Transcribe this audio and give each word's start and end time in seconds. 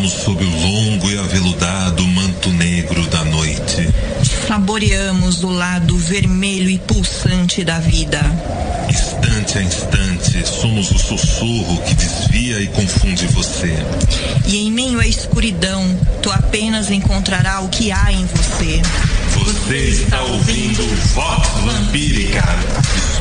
Deitamos 0.00 0.12
sob 0.12 0.42
o 0.42 0.50
longo 0.50 1.10
e 1.10 1.18
aveludado 1.18 2.06
manto 2.06 2.48
negro 2.52 3.06
da 3.08 3.22
noite. 3.22 3.86
Saboreamos 4.48 5.44
o 5.44 5.50
lado 5.50 5.94
vermelho 5.98 6.70
e 6.70 6.78
pulsante 6.78 7.62
da 7.62 7.78
vida. 7.78 8.18
Instante 8.88 9.58
a 9.58 9.62
instante, 9.62 10.48
somos 10.48 10.90
o 10.90 10.98
sussurro 10.98 11.82
que 11.82 11.94
desvia 11.94 12.60
e 12.60 12.68
confunde 12.68 13.26
você. 13.26 13.76
E 14.46 14.66
em 14.66 14.72
meio 14.72 15.00
à 15.00 15.06
escuridão, 15.06 15.84
tu 16.22 16.30
apenas 16.30 16.90
encontrará 16.90 17.60
o 17.60 17.68
que 17.68 17.92
há 17.92 18.10
em 18.10 18.24
você. 18.24 18.80
Você 19.34 19.76
está 19.76 20.22
ouvindo 20.22 20.82
Vox 21.14 21.48
Vampírica. 21.62 22.42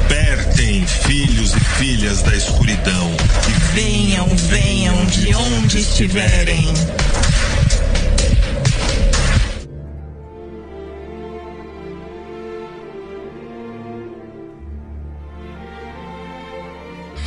Despertem, 0.10 0.88
filhos 0.88 1.54
e 1.54 1.60
filhas 1.60 2.24
da 2.24 2.36
escuridão. 2.36 3.12
E 3.48 3.80
venham, 3.80 4.28
venham 4.28 5.06
de 5.06 5.36
onde 5.36 5.78
estiverem. 5.78 6.66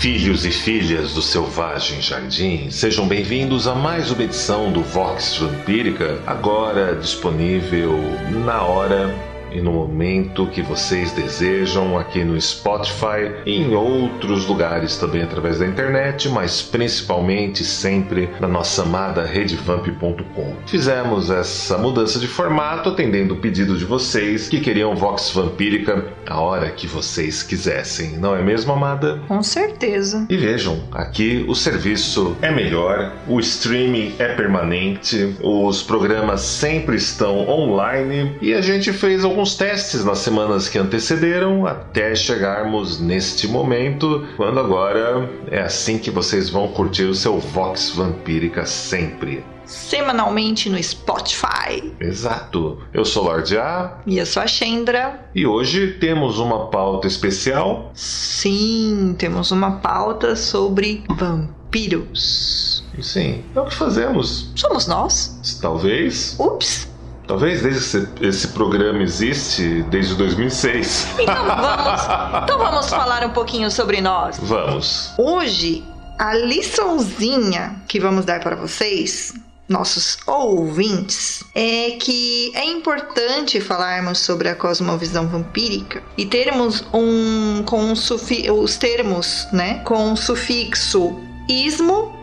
Filhos 0.01 0.45
e 0.45 0.51
filhas 0.51 1.13
do 1.13 1.23
Selvagem 1.23 2.03
Jardim, 2.03 2.69
sejam 2.69 3.07
bem-vindos 3.07 3.69
a 3.69 3.77
mais 3.77 4.11
uma 4.11 4.25
edição 4.25 4.73
do 4.73 4.83
Vox 4.83 5.37
Vampírica, 5.37 6.21
agora 6.27 6.97
disponível 6.97 7.97
na 8.45 8.63
hora 8.63 9.32
e 9.55 9.61
no 9.61 9.73
momento 9.73 10.47
que 10.47 10.63
vocês 10.63 11.13
desejam 11.13 11.99
aqui 11.99 12.25
no 12.25 12.41
Spotify 12.41 13.33
e 13.47 13.57
em 13.57 13.75
outros 13.75 14.47
lugares 14.47 14.97
também 14.97 15.23
através 15.23 15.59
da 15.59 15.67
internet, 15.67 16.29
mas 16.29 16.63
principalmente 16.63 17.65
sempre 17.65 18.29
na 18.41 18.49
nossa 18.49 18.83
amada 18.83 19.25
redevamp.com. 19.25 20.55
Fizemos 20.67 21.31
essa 21.31 21.79
mudança 21.79 22.19
de 22.19 22.27
formato 22.27 22.89
atendendo 22.89 23.35
o 23.35 23.39
pedido 23.39 23.77
de 23.77 23.85
vocês 23.85 24.49
que 24.49 24.61
queriam 24.61 24.95
Vox 24.95 25.31
Vampírica 25.31 26.05
a 26.27 26.41
hora 26.41 26.71
que 26.71 26.87
vocês 26.87 27.43
quisessem, 27.43 28.13
não 28.13 28.35
é 28.35 28.43
mesmo, 28.43 28.73
amada? 28.73 29.21
Com 29.29 29.43
certeza. 29.43 30.27
E 30.29 30.37
vejam, 30.37 30.81
aqui 30.93 31.45
o 31.49 31.55
serviço 31.55 32.37
é 32.41 32.51
melhor, 32.51 33.13
o 33.27 33.39
streaming 33.41 34.15
é 34.19 34.29
permanente, 34.29 35.37
os 35.43 35.83
programas 35.83 36.41
sempre 36.41 36.97
estão 36.97 37.49
online 37.49 38.37
e 38.41 38.55
a 38.55 38.61
gente 38.61 38.93
fez 38.93 39.25
alguns 39.25 39.42
alguns 39.43 39.57
testes 39.57 40.05
nas 40.05 40.19
semanas 40.19 40.69
que 40.69 40.79
antecederam 40.79 41.67
até 41.67 42.15
chegarmos 42.15 43.01
neste 43.01 43.49
momento, 43.49 44.25
quando 44.37 44.61
agora 44.61 45.29
é 45.51 45.63
assim 45.63 45.99
que 45.99 46.13
vocês 46.13 46.49
vão 46.49 46.69
curtir 46.69 47.07
o 47.07 47.15
seu 47.15 47.41
Vox 47.41 47.91
Vampírica 47.91 48.65
sempre 48.65 49.45
semanalmente 49.65 50.69
no 50.69 50.81
Spotify. 50.83 51.95
Exato. 51.99 52.79
Eu 52.93 53.05
sou 53.05 53.25
Lorde 53.25 53.57
A. 53.57 53.99
E 54.07 54.19
eu 54.19 54.27
sou 54.27 54.43
a 54.43 54.47
Chendra. 54.47 55.29
E 55.35 55.47
hoje 55.47 55.95
temos 55.99 56.39
uma 56.39 56.67
pauta 56.67 57.07
especial. 57.07 57.91
Sim, 57.95 59.15
temos 59.17 59.51
uma 59.51 59.79
pauta 59.79 60.37
sobre 60.37 61.03
vampiros. 61.09 62.85
Sim, 63.01 63.43
é 63.55 63.61
o 63.61 63.65
que 63.65 63.75
fazemos. 63.75 64.51
Somos 64.55 64.87
nós? 64.87 65.59
Talvez. 65.63 66.37
Ups. 66.39 66.92
Talvez 67.33 67.63
desde 67.63 67.79
esse, 67.79 68.09
esse 68.21 68.49
programa 68.49 69.03
existe 69.03 69.83
desde 69.85 70.15
2006. 70.17 71.07
Então 71.19 71.47
vamos, 71.47 72.03
então 72.43 72.59
vamos 72.59 72.87
falar 72.93 73.25
um 73.25 73.31
pouquinho 73.31 73.71
sobre 73.71 74.03
nós. 74.03 74.39
Vamos. 74.39 75.15
Hoje, 75.17 75.83
a 76.19 76.35
liçãozinha 76.35 77.77
que 77.89 77.99
vamos 77.99 78.27
dar 78.27 78.41
para 78.41 78.55
vocês 78.55 79.33
nossos 79.67 80.19
ouvintes 80.27 81.43
é 81.55 81.93
que 81.93 82.53
é 82.55 82.67
importante 82.67 83.63
falarmos 83.63 84.19
sobre 84.19 84.51
a 84.51 84.55
cosmovisão 84.55 85.27
vampírica 85.27 86.03
e 86.19 86.27
termos 86.27 86.85
um 86.93 87.63
com 87.65 87.97
sufi, 87.97 88.51
os 88.51 88.77
termos, 88.77 89.49
né, 89.51 89.79
com 89.87 90.13
o 90.13 90.17
sufixo 90.19 91.19
ismo, 91.49 92.15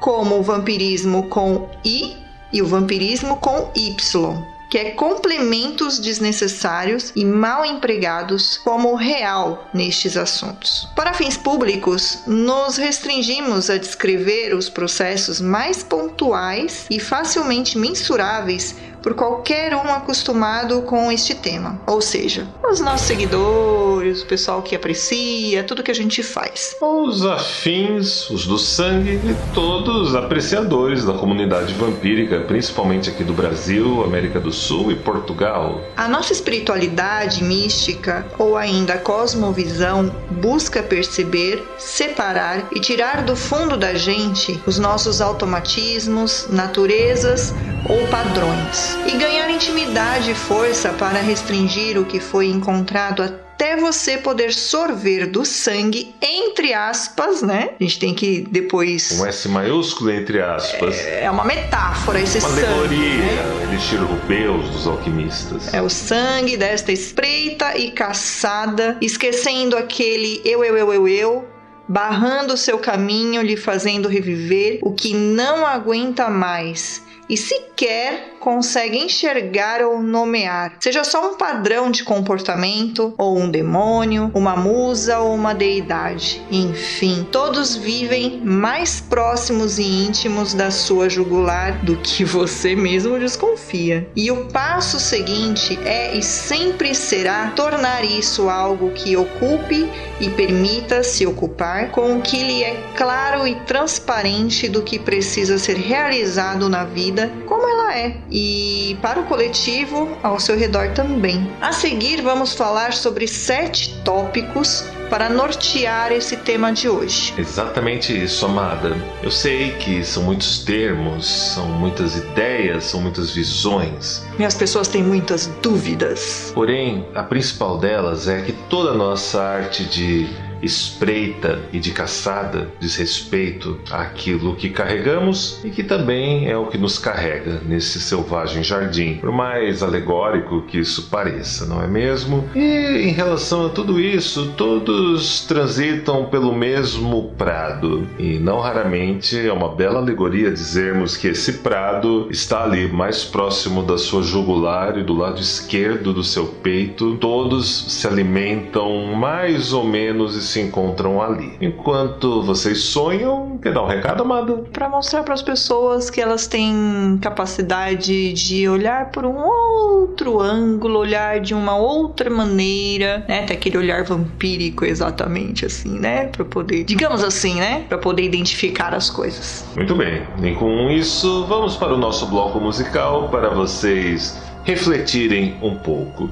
como 0.00 0.40
o 0.40 0.42
vampirismo 0.42 1.28
com 1.28 1.70
i 1.84 2.16
e 2.52 2.60
o 2.60 2.66
vampirismo 2.66 3.36
com 3.36 3.70
Y, 3.76 4.55
que 4.68 4.78
é 4.78 4.90
complementos 4.90 5.98
desnecessários 5.98 7.12
e 7.14 7.24
mal 7.24 7.64
empregados 7.64 8.58
como 8.58 8.94
real 8.94 9.68
nestes 9.72 10.16
assuntos. 10.16 10.88
Para 10.94 11.14
fins 11.14 11.36
públicos, 11.36 12.20
nos 12.26 12.76
restringimos 12.76 13.70
a 13.70 13.78
descrever 13.78 14.54
os 14.54 14.68
processos 14.68 15.40
mais 15.40 15.82
pontuais 15.82 16.86
e 16.90 16.98
facilmente 16.98 17.78
mensuráveis 17.78 18.74
por 19.06 19.14
qualquer 19.14 19.72
um 19.72 19.88
acostumado 19.88 20.82
com 20.82 21.12
este 21.12 21.32
tema, 21.32 21.80
ou 21.86 22.00
seja, 22.00 22.44
os 22.68 22.80
nossos 22.80 23.06
seguidores, 23.06 24.22
o 24.22 24.26
pessoal 24.26 24.62
que 24.62 24.74
aprecia 24.74 25.62
tudo 25.62 25.84
que 25.84 25.92
a 25.92 25.94
gente 25.94 26.24
faz. 26.24 26.76
Os 26.82 27.24
afins, 27.24 28.28
os 28.30 28.48
do 28.48 28.58
sangue 28.58 29.12
e 29.12 29.54
todos 29.54 30.08
os 30.08 30.14
apreciadores 30.16 31.04
da 31.04 31.12
comunidade 31.12 31.72
vampírica, 31.74 32.40
principalmente 32.40 33.08
aqui 33.08 33.22
do 33.22 33.32
Brasil, 33.32 34.02
América 34.02 34.40
do 34.40 34.50
Sul 34.50 34.90
e 34.90 34.96
Portugal. 34.96 35.80
A 35.96 36.08
nossa 36.08 36.32
espiritualidade 36.32 37.44
mística 37.44 38.26
ou 38.36 38.56
ainda 38.56 38.98
cosmovisão 38.98 40.12
busca 40.32 40.82
perceber, 40.82 41.64
separar 41.78 42.66
e 42.74 42.80
tirar 42.80 43.22
do 43.22 43.36
fundo 43.36 43.76
da 43.76 43.94
gente 43.94 44.60
os 44.66 44.80
nossos 44.80 45.20
automatismos, 45.20 46.48
naturezas 46.50 47.54
ou 47.88 48.06
padrões 48.08 48.98
e 49.06 49.16
ganhar 49.16 49.50
intimidade 49.50 50.30
e 50.30 50.34
força 50.34 50.90
para 50.90 51.20
restringir 51.20 51.98
o 51.98 52.04
que 52.04 52.20
foi 52.20 52.46
encontrado 52.46 53.22
até 53.22 53.76
você 53.76 54.18
poder 54.18 54.52
sorver 54.52 55.26
do 55.26 55.44
sangue, 55.44 56.14
entre 56.20 56.74
aspas, 56.74 57.40
né? 57.40 57.70
A 57.80 57.82
gente 57.82 57.98
tem 57.98 58.14
que 58.14 58.46
depois. 58.50 59.18
Um 59.18 59.24
S 59.24 59.48
maiúsculo 59.48 60.10
entre 60.10 60.42
aspas. 60.42 60.98
É 60.98 61.30
uma 61.30 61.44
metáfora 61.44 62.20
esse 62.20 62.38
uma 62.38 62.48
sangue. 62.48 62.62
Uma 62.62 62.72
alegoria, 62.72 63.16
né? 63.16 63.62
elixir 63.62 63.98
rubeus 63.98 64.68
dos 64.70 64.86
alquimistas. 64.86 65.72
É 65.72 65.80
o 65.80 65.88
sangue 65.88 66.56
desta 66.56 66.92
espreita 66.92 67.78
e 67.78 67.90
caçada, 67.92 68.98
esquecendo 69.00 69.76
aquele 69.76 70.42
eu, 70.44 70.62
eu, 70.62 70.76
eu, 70.76 70.92
eu, 70.92 71.08
eu 71.08 71.48
barrando 71.88 72.54
o 72.54 72.56
seu 72.56 72.78
caminho, 72.78 73.42
lhe 73.42 73.56
fazendo 73.56 74.08
reviver 74.08 74.80
o 74.82 74.92
que 74.92 75.14
não 75.14 75.64
aguenta 75.64 76.28
mais 76.28 77.02
e 77.28 77.36
sequer 77.36 78.36
consegue 78.40 78.96
enxergar 78.96 79.82
ou 79.82 80.00
nomear, 80.00 80.76
seja 80.78 81.02
só 81.02 81.32
um 81.32 81.36
padrão 81.36 81.90
de 81.90 82.04
comportamento, 82.04 83.12
ou 83.18 83.36
um 83.36 83.50
demônio, 83.50 84.30
uma 84.34 84.54
musa 84.54 85.18
ou 85.18 85.34
uma 85.34 85.52
deidade. 85.52 86.40
Enfim, 86.50 87.26
todos 87.32 87.74
vivem 87.74 88.40
mais 88.44 89.00
próximos 89.00 89.78
e 89.78 89.82
íntimos 89.82 90.54
da 90.54 90.70
sua 90.70 91.08
jugular 91.08 91.84
do 91.84 91.96
que 91.96 92.24
você 92.24 92.76
mesmo 92.76 93.18
desconfia. 93.18 94.08
E 94.14 94.30
o 94.30 94.46
passo 94.46 95.00
seguinte 95.00 95.76
é 95.84 96.16
e 96.16 96.22
sempre 96.22 96.94
será 96.94 97.50
tornar 97.50 98.04
isso 98.04 98.48
algo 98.48 98.92
que 98.92 99.16
ocupe 99.16 99.90
e 100.20 100.30
permita 100.30 101.02
se 101.02 101.26
ocupar 101.26 101.90
com 101.90 102.16
o 102.16 102.22
que 102.22 102.42
lhe 102.42 102.62
é 102.62 102.80
claro 102.96 103.46
e 103.46 103.56
transparente 103.66 104.68
do 104.68 104.82
que 104.82 104.98
precisa 104.98 105.58
ser 105.58 105.76
realizado 105.76 106.68
na 106.68 106.84
vida 106.84 107.15
como 107.46 107.66
ela 107.68 107.96
é 107.96 108.16
e 108.30 108.96
para 109.00 109.20
o 109.20 109.24
coletivo 109.24 110.16
ao 110.22 110.38
seu 110.38 110.56
redor 110.56 110.90
também. 110.92 111.50
A 111.60 111.72
seguir, 111.72 112.20
vamos 112.22 112.54
falar 112.54 112.92
sobre 112.92 113.26
sete 113.26 113.94
tópicos 114.04 114.84
para 115.08 115.28
nortear 115.28 116.12
esse 116.12 116.36
tema 116.36 116.72
de 116.72 116.88
hoje. 116.88 117.32
Exatamente 117.38 118.12
isso, 118.12 118.44
amada. 118.44 118.96
Eu 119.22 119.30
sei 119.30 119.70
que 119.72 120.04
são 120.04 120.22
muitos 120.24 120.64
termos, 120.64 121.26
são 121.26 121.66
muitas 121.66 122.16
ideias, 122.16 122.84
são 122.84 123.00
muitas 123.00 123.30
visões. 123.30 124.26
E 124.38 124.44
as 124.44 124.54
pessoas 124.54 124.88
têm 124.88 125.02
muitas 125.02 125.46
dúvidas. 125.62 126.50
Porém, 126.54 127.06
a 127.14 127.22
principal 127.22 127.78
delas 127.78 128.28
é 128.28 128.42
que 128.42 128.52
toda 128.68 128.90
a 128.90 128.94
nossa 128.94 129.42
arte 129.42 129.84
de 129.84 130.28
espreita 130.62 131.60
e 131.72 131.78
de 131.78 131.90
caçada 131.90 132.68
diz 132.80 132.96
respeito 132.96 133.78
àquilo 133.90 134.54
que 134.54 134.70
carregamos 134.70 135.60
e 135.64 135.70
que 135.70 135.82
também 135.82 136.48
é 136.48 136.56
o 136.56 136.66
que 136.66 136.78
nos 136.78 136.98
carrega 136.98 137.60
nesse 137.64 138.00
selvagem 138.00 138.62
jardim, 138.62 139.14
por 139.14 139.32
mais 139.32 139.82
alegórico 139.82 140.62
que 140.62 140.78
isso 140.78 141.08
pareça, 141.10 141.66
não 141.66 141.82
é 141.82 141.86
mesmo? 141.86 142.48
E 142.54 143.08
em 143.08 143.12
relação 143.12 143.66
a 143.66 143.68
tudo 143.68 144.00
isso, 144.00 144.52
todos 144.56 145.42
transitam 145.42 146.26
pelo 146.26 146.54
mesmo 146.54 147.34
prado 147.36 148.06
e 148.18 148.38
não 148.38 148.60
raramente 148.60 149.38
é 149.38 149.52
uma 149.52 149.74
bela 149.74 149.98
alegoria 149.98 150.50
dizermos 150.50 151.16
que 151.16 151.28
esse 151.28 151.54
prado 151.54 152.28
está 152.30 152.64
ali 152.64 152.90
mais 152.90 153.24
próximo 153.24 153.82
da 153.82 153.98
sua 153.98 154.22
jugular 154.22 154.98
e 154.98 155.02
do 155.02 155.14
lado 155.14 155.40
esquerdo 155.40 156.12
do 156.12 156.24
seu 156.24 156.46
peito, 156.46 157.16
todos 157.16 157.92
se 157.92 158.06
alimentam 158.06 159.14
mais 159.14 159.72
ou 159.72 159.84
menos 159.84 160.36
se 160.46 160.60
encontram 160.60 161.20
ali. 161.20 161.56
Enquanto 161.60 162.42
vocês 162.42 162.78
sonham, 162.84 163.58
quer 163.62 163.72
dar 163.72 163.82
um 163.82 163.86
recado, 163.86 164.22
amado? 164.22 164.66
Para 164.72 164.88
mostrar 164.88 165.22
para 165.22 165.34
as 165.34 165.42
pessoas 165.42 166.10
que 166.10 166.20
elas 166.20 166.46
têm 166.46 167.18
capacidade 167.20 168.32
de 168.32 168.68
olhar 168.68 169.10
por 169.10 169.24
um 169.24 169.36
outro 169.36 170.40
ângulo, 170.40 170.98
olhar 170.98 171.40
de 171.40 171.54
uma 171.54 171.76
outra 171.76 172.30
maneira, 172.30 173.24
né? 173.28 173.42
Ter 173.42 173.54
aquele 173.54 173.78
olhar 173.78 174.04
vampírico 174.04 174.84
exatamente 174.84 175.66
assim, 175.66 175.98
né? 175.98 176.26
Para 176.26 176.44
poder, 176.44 176.84
digamos 176.84 177.22
assim, 177.22 177.56
né? 177.56 177.84
Para 177.88 177.98
poder 177.98 178.22
identificar 178.22 178.94
as 178.94 179.10
coisas. 179.10 179.64
Muito 179.76 179.94
bem. 179.94 180.22
E 180.42 180.54
com 180.54 180.90
isso, 180.90 181.44
vamos 181.46 181.76
para 181.76 181.94
o 181.94 181.98
nosso 181.98 182.26
bloco 182.26 182.60
musical 182.60 183.28
para 183.28 183.50
vocês 183.50 184.40
refletirem 184.64 185.56
um 185.62 185.76
pouco. 185.76 186.28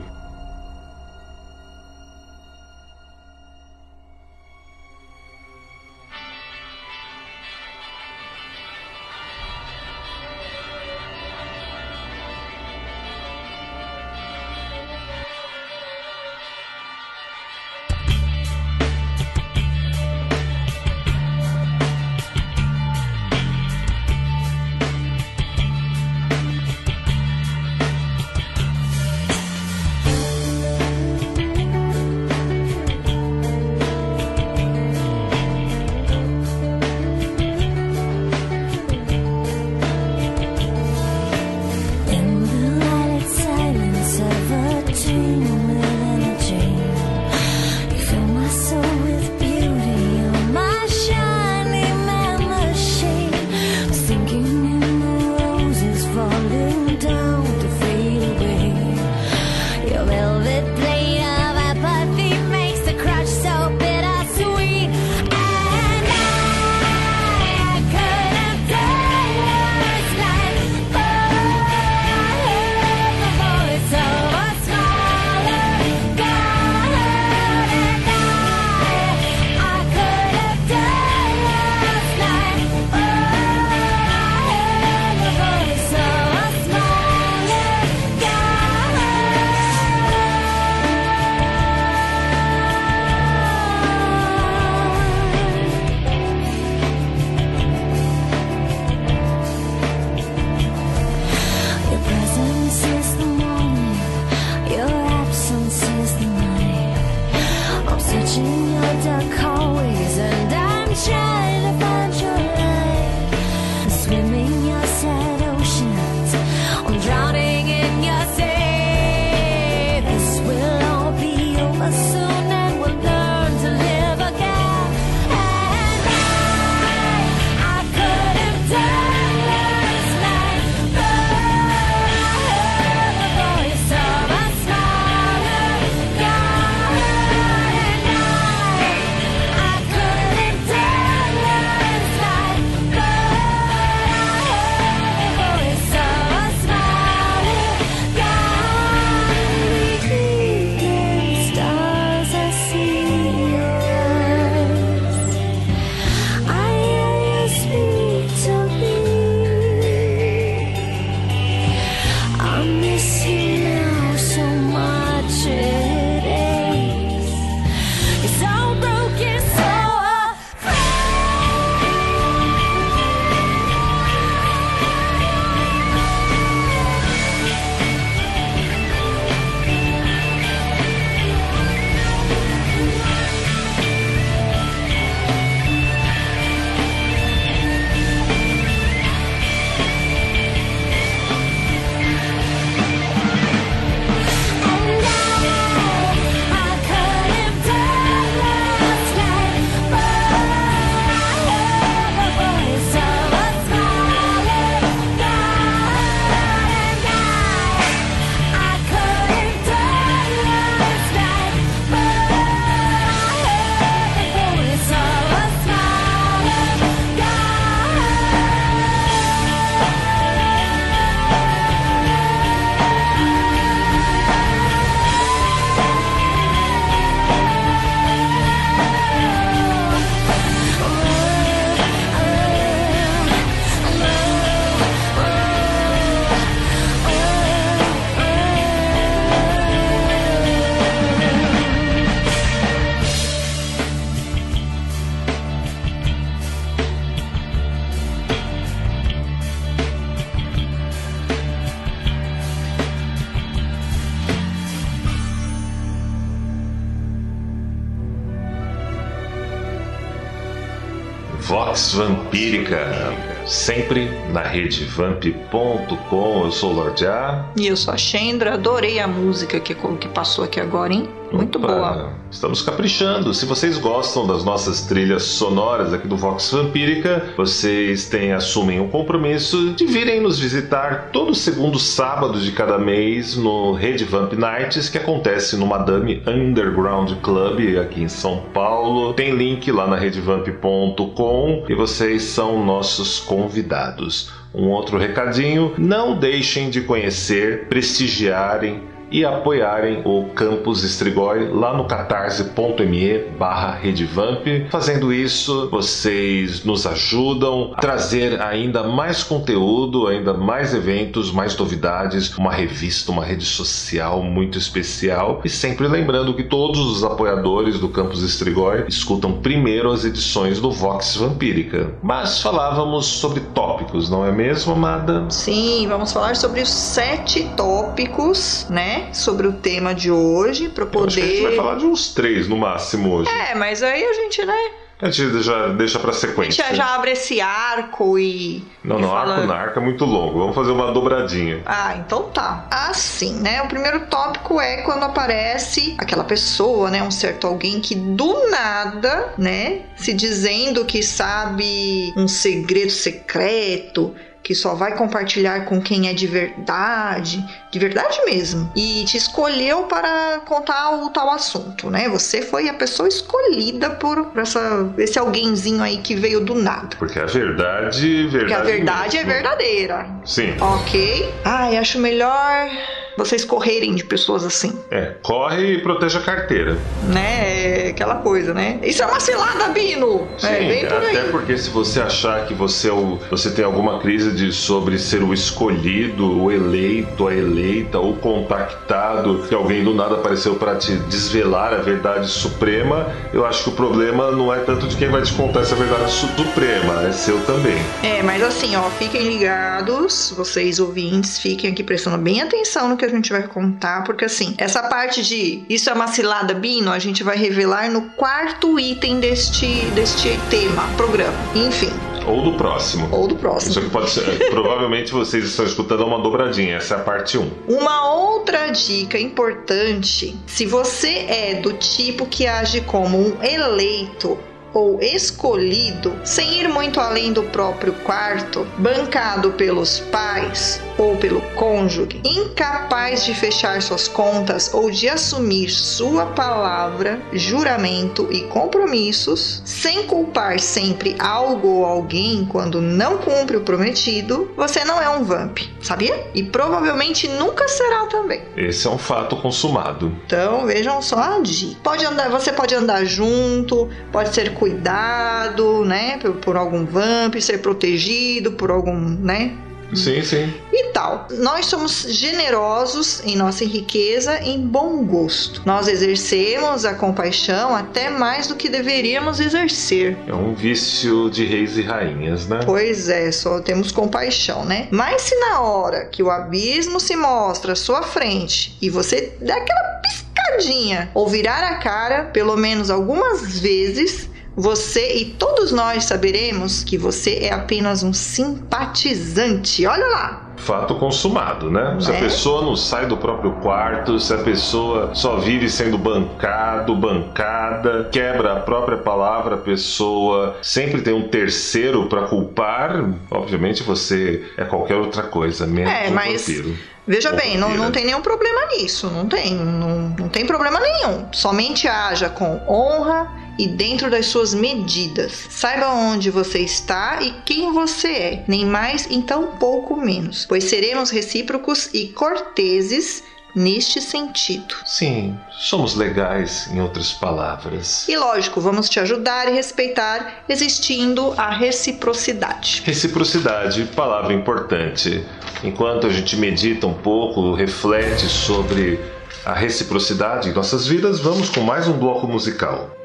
Sempre 264.55 264.61
na 264.61 264.63
rede 264.63 264.84
vamp.com. 264.84 266.44
Eu 266.44 266.53
sou 266.53 266.70
o 266.70 266.75
Lord 266.75 267.06
A. 267.06 267.44
E 267.56 267.67
eu 267.67 267.77
sou 267.77 267.93
a 267.93 267.96
Chendra. 267.96 268.55
Adorei 268.55 268.99
a 269.01 269.08
música 269.08 269.58
que, 269.58 269.75
que 269.75 270.08
passou 270.08 270.44
aqui 270.44 270.61
agora, 270.61 270.93
hein? 270.93 271.08
Muito 271.34 271.58
Opa, 271.58 271.67
boa. 271.67 272.12
Estamos 272.31 272.62
caprichando. 272.62 273.34
Se 273.34 273.44
vocês 273.44 273.76
gostam 273.76 274.26
das 274.26 274.44
nossas 274.44 274.82
trilhas 274.82 275.24
sonoras 275.24 275.93
aqui 275.93 276.06
do 276.06 276.17
Vox 276.17 276.50
Vampírica, 276.50 277.24
vocês 277.36 278.08
têm 278.08 278.32
assumem 278.32 278.81
o 278.81 278.88
compromisso 278.88 279.72
de 279.72 279.84
virem 279.86 280.20
nos 280.20 280.38
visitar 280.38 281.10
todo 281.12 281.34
segundo 281.34 281.79
sábado 281.79 282.41
de 282.41 282.53
cada 282.53 282.79
mês 282.79 283.36
no 283.36 283.72
Rede 283.72 284.05
Vamp 284.05 284.32
Nights, 284.32 284.88
que 284.88 284.98
acontece 284.98 285.56
no 285.56 285.67
Madame 285.67 286.22
Underground 286.26 287.12
Club 287.22 287.79
aqui 287.79 288.03
em 288.03 288.08
São 288.08 288.43
Paulo. 288.53 289.12
Tem 289.14 289.34
link 289.34 289.70
lá 289.72 289.86
na 289.86 289.96
redevamp.com 289.96 291.64
e 291.69 291.74
vocês 291.74 292.22
são 292.22 292.64
nossos 292.64 293.19
convidados. 293.19 294.31
Um 294.55 294.69
outro 294.69 294.98
recadinho: 294.98 295.74
não 295.76 296.17
deixem 296.17 296.70
de 296.70 296.81
conhecer, 296.82 297.67
prestigiarem 297.69 298.94
e 299.11 299.25
apoiarem 299.25 300.03
o 300.05 300.25
Campus 300.34 300.82
Estrigói 300.82 301.49
lá 301.49 301.77
no 301.77 301.84
catarse.me 301.84 303.19
barra 303.39 303.73
redevamp. 303.75 304.46
Fazendo 304.70 305.13
isso, 305.13 305.69
vocês 305.70 306.65
nos 306.65 306.87
ajudam 306.87 307.73
a 307.75 307.81
trazer 307.81 308.41
ainda 308.41 308.82
mais 308.82 309.23
conteúdo, 309.23 310.06
ainda 310.06 310.34
mais 310.34 310.75
eventos, 310.75 311.31
mais 311.31 311.56
novidades, 311.56 312.37
uma 312.37 312.53
revista, 312.53 313.13
uma 313.13 313.25
rede 313.25 313.44
social 313.44 314.23
muito 314.23 314.58
especial. 314.58 315.41
E 315.44 315.49
sempre 315.49 315.87
lembrando 315.87 316.34
que 316.34 316.44
todos 316.44 316.81
os 316.81 317.05
apoiadores 317.05 317.79
do 317.79 317.89
Campus 317.89 318.23
Estrigói 318.23 318.84
escutam 318.89 319.32
primeiro 319.41 319.91
as 319.91 320.05
edições 320.05 320.61
do 320.61 320.70
Vox 320.70 321.17
Vampírica. 321.17 321.93
Mas 322.03 322.41
falávamos 322.41 323.06
sobre 323.06 323.41
tópicos, 323.41 324.08
não 324.08 324.25
é 324.27 324.32
mesmo, 324.32 324.73
amada? 324.73 325.27
Sim, 325.29 325.87
vamos 325.89 326.13
falar 326.13 326.37
sobre 326.37 326.63
os 326.63 326.69
sete 326.69 327.44
tópicos, 327.56 328.67
né? 328.69 328.94
Sobre 329.13 329.46
o 329.46 329.53
tema 329.53 329.94
de 329.94 330.10
hoje, 330.10 330.69
para 330.69 330.84
Eu 330.84 331.05
acho 331.05 331.17
que 331.17 331.22
a 331.22 331.27
gente 331.27 331.34
vai 331.43 331.51
poder. 331.53 331.56
falar 331.56 331.74
de 331.77 331.86
uns 331.86 332.15
três 332.15 332.48
no 332.48 332.56
máximo 332.56 333.13
hoje. 333.13 333.31
É, 333.31 333.55
mas 333.55 333.82
aí 333.82 334.05
a 334.05 334.13
gente, 334.13 334.44
né? 334.44 334.70
A 335.03 335.10
gente 335.10 335.43
já 335.43 335.69
deixa 335.69 335.98
pra 335.98 336.10
A 336.10 336.13
gente 336.13 336.20
sequência. 336.20 336.74
já, 336.74 336.94
abre 336.94 337.10
esse 337.10 337.41
arco 337.41 338.17
e. 338.19 338.65
Não, 338.82 338.98
não, 338.98 339.15
arco 339.15 339.46
na 339.46 339.55
arca 339.55 339.81
é 339.81 339.82
muito 339.82 340.05
longo. 340.05 340.39
Vamos 340.39 340.55
fazer 340.55 340.70
uma 340.70 340.93
dobradinha. 340.93 341.63
Ah, 341.67 341.96
então 341.96 342.31
tá. 342.31 342.67
Assim, 342.70 343.34
né? 343.41 343.60
O 343.63 343.67
primeiro 343.69 344.06
tópico 344.06 344.60
é 344.60 344.79
quando 344.82 345.03
aparece 345.03 345.94
aquela 345.98 346.22
pessoa, 346.24 346.91
né? 346.91 347.03
Um 347.03 347.10
certo 347.10 347.46
alguém 347.46 347.81
que 347.81 347.94
do 347.96 348.48
nada, 348.48 349.34
né? 349.36 349.81
Se 349.96 350.15
dizendo 350.15 350.84
que 350.84 351.03
sabe 351.03 352.15
um 352.17 352.29
segredo 352.29 352.91
secreto. 352.91 354.15
Que 354.44 354.55
só 354.55 354.74
vai 354.74 354.94
compartilhar 354.94 355.65
com 355.65 355.81
quem 355.81 356.08
é 356.08 356.13
de 356.13 356.27
verdade, 356.27 357.44
de 357.70 357.79
verdade 357.79 358.20
mesmo. 358.27 358.70
E 358.77 359.05
te 359.06 359.17
escolheu 359.17 359.84
para 359.84 360.41
contar 360.44 361.03
o 361.03 361.10
tal 361.10 361.31
assunto, 361.31 361.91
né? 361.91 362.08
Você 362.10 362.43
foi 362.43 362.69
a 362.69 362.74
pessoa 362.74 363.08
escolhida 363.08 363.91
por 363.91 364.15
por 364.27 364.41
essa, 364.41 364.93
esse 364.98 365.19
alguémzinho 365.19 365.82
aí 365.82 365.98
que 365.98 366.15
veio 366.15 366.41
do 366.41 366.55
nada. 366.55 366.96
Porque 366.98 367.19
a 367.19 367.27
verdade, 367.27 368.27
verdade. 368.29 368.39
Porque 368.39 368.55
a 368.55 368.63
verdade 368.63 369.17
é 369.17 369.24
mesmo. 369.24 369.32
verdadeira. 369.32 370.06
Sim. 370.24 370.56
Ok. 370.60 371.34
Ai, 371.44 371.77
acho 371.77 371.98
melhor 371.98 372.69
vocês 373.16 373.44
correrem 373.44 373.94
de 373.94 374.04
pessoas 374.04 374.44
assim, 374.44 374.78
É, 374.90 375.12
corre 375.22 375.74
e 375.74 375.78
proteja 375.82 376.18
a 376.18 376.22
carteira. 376.22 376.76
né? 377.02 377.84
É 377.86 377.88
aquela 377.90 378.16
coisa, 378.16 378.52
né? 378.54 378.78
Isso 378.82 379.02
é 379.02 379.06
uma 379.06 379.20
cilada, 379.20 379.68
Bino! 379.68 380.26
Sim, 380.38 380.46
é 380.48 380.58
bem 380.68 380.86
por 380.86 380.96
até 380.96 381.22
porque 381.30 381.56
se 381.56 381.70
você 381.70 382.00
achar 382.00 382.46
que 382.46 382.54
você, 382.54 382.88
é 382.88 382.92
o, 382.92 383.18
você 383.30 383.50
tem 383.50 383.64
alguma 383.64 383.98
crise 384.00 384.32
de, 384.32 384.52
sobre 384.52 384.98
ser 384.98 385.22
o 385.22 385.32
escolhido, 385.32 386.42
o 386.42 386.50
eleito, 386.50 387.28
a 387.28 387.34
eleita, 387.34 387.98
o 388.00 388.14
contactado, 388.16 389.44
que 389.48 389.54
alguém 389.54 389.82
do 389.84 389.94
nada 389.94 390.16
apareceu 390.16 390.54
para 390.56 390.76
te 390.76 390.92
desvelar 391.08 391.72
a 391.72 391.78
verdade 391.78 392.28
suprema, 392.28 393.12
eu 393.32 393.44
acho 393.46 393.64
que 393.64 393.68
o 393.70 393.72
problema 393.72 394.30
não 394.30 394.52
é 394.52 394.58
tanto 394.60 394.86
de 394.86 394.96
quem 394.96 395.08
vai 395.08 395.22
te 395.22 395.32
contar 395.32 395.60
essa 395.60 395.74
verdade 395.74 396.10
su- 396.10 396.28
suprema, 396.36 397.06
é 397.06 397.12
seu 397.12 397.40
também. 397.44 397.76
É, 398.02 398.22
mas 398.22 398.42
assim, 398.42 398.74
ó, 398.76 398.82
fiquem 398.90 399.28
ligados, 399.28 400.32
vocês 400.36 400.78
ouvintes, 400.80 401.38
fiquem 401.38 401.70
aqui 401.70 401.82
prestando 401.82 402.18
bem 402.18 402.40
atenção 402.42 402.88
no 402.88 402.96
que 402.96 403.04
a 403.05 403.08
gente 403.08 403.31
vai 403.32 403.43
contar, 403.46 404.05
porque 404.05 404.25
assim, 404.25 404.55
essa 404.58 404.82
parte 404.84 405.23
de 405.23 405.65
isso 405.69 405.91
é 405.91 405.93
uma 405.93 406.08
cilada, 406.08 406.55
Bino, 406.55 406.91
a 406.91 406.99
gente 406.99 407.23
vai 407.23 407.37
revelar 407.37 407.91
no 407.91 408.03
quarto 408.11 408.79
item 408.79 409.20
deste, 409.20 409.67
deste 409.94 410.39
tema, 410.51 410.82
programa. 410.96 411.37
Enfim, 411.55 411.91
Ou 412.27 412.43
do 412.43 412.53
próximo. 412.56 413.08
ou 413.13 413.27
do 413.29 413.34
Isso 413.34 413.43
próximo. 413.43 413.81
aqui 413.81 413.91
pode 413.91 414.11
ser. 414.11 414.25
provavelmente 414.51 415.13
vocês 415.13 415.44
estão 415.44 415.65
escutando 415.65 416.05
uma 416.06 416.19
dobradinha. 416.20 416.77
Essa 416.77 416.94
é 416.94 416.96
a 416.99 417.01
parte 417.01 417.37
1. 417.37 417.51
Uma 417.69 418.13
outra 418.15 418.69
dica 418.69 419.19
importante: 419.19 420.34
se 420.46 420.65
você 420.67 421.27
é 421.29 421.55
do 421.61 421.75
tipo 421.75 422.27
que 422.27 422.46
age 422.46 422.81
como 422.82 423.19
um 423.19 423.43
eleito 423.43 424.39
ou 424.74 425.00
escolhido, 425.00 426.12
sem 426.24 426.60
ir 426.60 426.69
muito 426.69 427.00
além 427.00 427.32
do 427.32 427.44
próprio 427.44 427.93
quarto, 428.04 428.66
bancado 428.76 429.52
pelos 429.52 430.00
pais 430.00 430.81
ou 430.98 431.16
pelo 431.16 431.40
cônjuge, 431.54 432.20
incapaz 432.24 433.24
de 433.24 433.34
fechar 433.34 433.81
suas 433.81 434.08
contas 434.08 434.72
ou 434.74 434.90
de 434.90 435.08
assumir 435.08 435.69
sua 435.69 436.26
palavra, 436.26 437.20
juramento 437.32 438.28
e 438.31 438.43
compromissos, 438.43 439.62
sem 439.64 440.04
culpar 440.06 440.58
sempre 440.60 441.16
algo 441.19 441.69
ou 441.69 441.84
alguém 441.84 442.44
quando 442.44 442.81
não 442.81 443.19
cumpre 443.19 443.56
o 443.56 443.60
prometido, 443.62 444.50
você 444.56 444.84
não 444.84 445.00
é 445.00 445.08
um 445.08 445.24
vamp, 445.24 445.58
sabia? 445.81 446.26
E 446.34 446.43
provavelmente 446.43 447.28
nunca 447.28 447.66
será 447.69 448.06
também. 448.06 448.43
Esse 448.56 448.86
é 448.86 448.90
um 448.90 448.98
fato 448.98 449.36
consumado. 449.36 450.12
Então 450.26 450.66
vejam 450.66 451.00
só 451.02 451.19
a 451.19 451.40
dica. 451.40 451.81
Pode 451.82 452.04
andar, 452.04 452.28
você 452.31 452.52
pode 452.52 452.74
andar 452.74 453.04
junto, 453.04 453.88
pode 454.12 454.34
ser 454.34 454.54
cuidado, 454.64 455.84
né, 455.84 456.16
por, 456.16 456.32
por 456.36 456.56
algum 456.56 456.86
vamp, 456.86 457.34
ser 457.38 457.58
protegido 457.58 458.52
por 458.52 458.70
algum, 458.70 458.98
né, 458.98 459.52
Sim, 459.92 460.22
sim. 460.22 460.52
e 460.72 460.84
tal. 460.84 461.28
Nós 461.30 461.66
somos 461.66 462.06
generosos 462.08 463.22
em 463.24 463.36
nossa 463.36 463.62
riqueza 463.64 464.40
em 464.40 464.58
bom 464.58 465.04
gosto. 465.04 465.60
Nós 465.66 465.86
exercemos 465.86 466.86
a 466.86 466.94
compaixão 466.94 467.76
até 467.76 468.08
mais 468.08 468.46
do 468.46 468.56
que 468.56 468.70
deveríamos 468.70 469.38
exercer. 469.38 470.16
É 470.26 470.34
um 470.34 470.54
vício 470.54 471.28
de 471.28 471.44
reis 471.44 471.76
e 471.76 471.82
rainhas, 471.82 472.46
né? 472.48 472.60
Pois 472.64 473.10
é, 473.10 473.30
só 473.30 473.60
temos 473.60 473.92
compaixão, 473.92 474.64
né? 474.64 474.88
Mas 474.90 475.22
se 475.22 475.36
na 475.36 475.60
hora 475.60 476.06
que 476.06 476.22
o 476.22 476.30
abismo 476.30 476.98
se 476.98 477.14
mostra 477.14 477.74
à 477.74 477.76
sua 477.76 478.02
frente 478.02 478.76
e 478.80 478.88
você 478.88 479.34
dá 479.40 479.54
aquela 479.56 480.00
piscadinha 480.02 481.10
ou 481.14 481.28
virar 481.28 481.62
a 481.62 481.76
cara, 481.76 482.24
pelo 482.24 482.56
menos 482.56 482.90
algumas 482.90 483.60
vezes, 483.60 484.28
você 484.56 485.17
e 485.17 485.25
todos 485.27 485.73
nós 485.73 486.05
saberemos 486.05 486.84
que 486.84 486.96
você 486.96 487.39
é 487.43 487.53
apenas 487.53 488.03
um 488.03 488.13
simpatizante. 488.13 489.87
Olha 489.87 490.06
lá. 490.06 490.41
Fato 490.56 490.94
consumado, 490.94 491.69
né? 491.70 491.96
Se 492.01 492.11
a 492.11 492.15
Né? 492.15 492.20
pessoa 492.20 492.63
não 492.63 492.77
sai 492.77 493.06
do 493.06 493.17
próprio 493.17 493.53
quarto, 493.55 494.19
se 494.20 494.32
a 494.32 494.39
pessoa 494.39 495.11
só 495.15 495.37
vive 495.37 495.69
sendo 495.69 495.99
bancado, 495.99 496.94
bancada, 496.94 498.08
quebra 498.13 498.53
a 498.55 498.61
própria 498.61 498.96
palavra, 498.99 499.56
a 499.56 499.58
pessoa 499.58 500.56
sempre 500.63 501.03
tem 501.03 501.13
um 501.13 501.29
terceiro 501.29 502.08
pra 502.08 502.23
culpar, 502.29 503.05
obviamente 503.31 503.82
você 503.82 504.44
é 504.56 504.65
qualquer 504.65 504.94
outra 504.94 505.25
coisa, 505.25 505.67
menos 505.67 505.93
É, 505.93 506.08
um 506.08 506.15
mas- 506.15 506.46
vampiro. 506.46 506.75
Veja 507.06 507.31
Ou 507.31 507.37
bem, 507.37 507.58
não, 507.58 507.75
não 507.77 507.93
tem 507.93 508.05
nenhum 508.05 508.23
problema 508.23 508.67
nisso, 508.67 509.11
não 509.11 509.29
tem, 509.29 509.55
não, 509.55 510.08
não 510.19 510.29
tem 510.29 510.46
problema 510.46 510.81
nenhum. 510.81 511.29
Somente 511.32 511.87
haja 511.87 512.31
com 512.31 512.61
honra 512.66 513.31
e 513.59 513.68
dentro 513.68 514.11
das 514.11 514.27
suas 514.27 514.55
medidas. 514.55 515.46
Saiba 515.51 515.88
onde 515.88 516.31
você 516.31 516.61
está 516.61 517.18
e 517.20 517.33
quem 517.44 517.73
você 517.73 518.09
é, 518.09 518.44
nem 518.49 518.64
mais 518.64 519.07
e 519.11 519.23
tão 519.23 519.59
pouco 519.59 519.96
menos, 519.96 520.46
pois 520.46 520.64
seremos 520.64 521.11
recíprocos 521.11 521.90
e 521.92 522.09
corteses 522.09 523.23
neste 523.55 524.01
sentido. 524.01 524.75
Sim, 524.85 525.38
somos 525.51 525.94
legais, 525.94 526.68
em 526.73 526.81
outras 526.81 527.12
palavras. 527.12 528.09
E 528.09 528.16
lógico, 528.16 528.61
vamos 528.61 528.88
te 528.88 528.99
ajudar 528.99 529.49
e 529.49 529.55
respeitar, 529.55 530.44
existindo 530.49 531.33
a 531.37 531.51
reciprocidade. 531.51 532.83
Reciprocidade, 532.85 533.85
palavra 533.94 534.33
importante. 534.33 535.25
Enquanto 535.62 536.07
a 536.07 536.11
gente 536.11 536.37
medita 536.37 536.87
um 536.87 536.94
pouco, 536.94 537.55
reflete 537.55 538.27
sobre 538.27 538.99
a 539.44 539.53
reciprocidade 539.53 540.49
em 540.49 540.53
nossas 540.53 540.87
vidas, 540.87 541.20
vamos 541.20 541.51
com 541.51 541.61
mais 541.61 541.87
um 541.87 541.92
bloco 541.92 542.27
musical. 542.27 543.04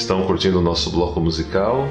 Estão 0.00 0.22
curtindo 0.22 0.58
o 0.58 0.62
nosso 0.62 0.90
bloco 0.90 1.20
musical. 1.20 1.88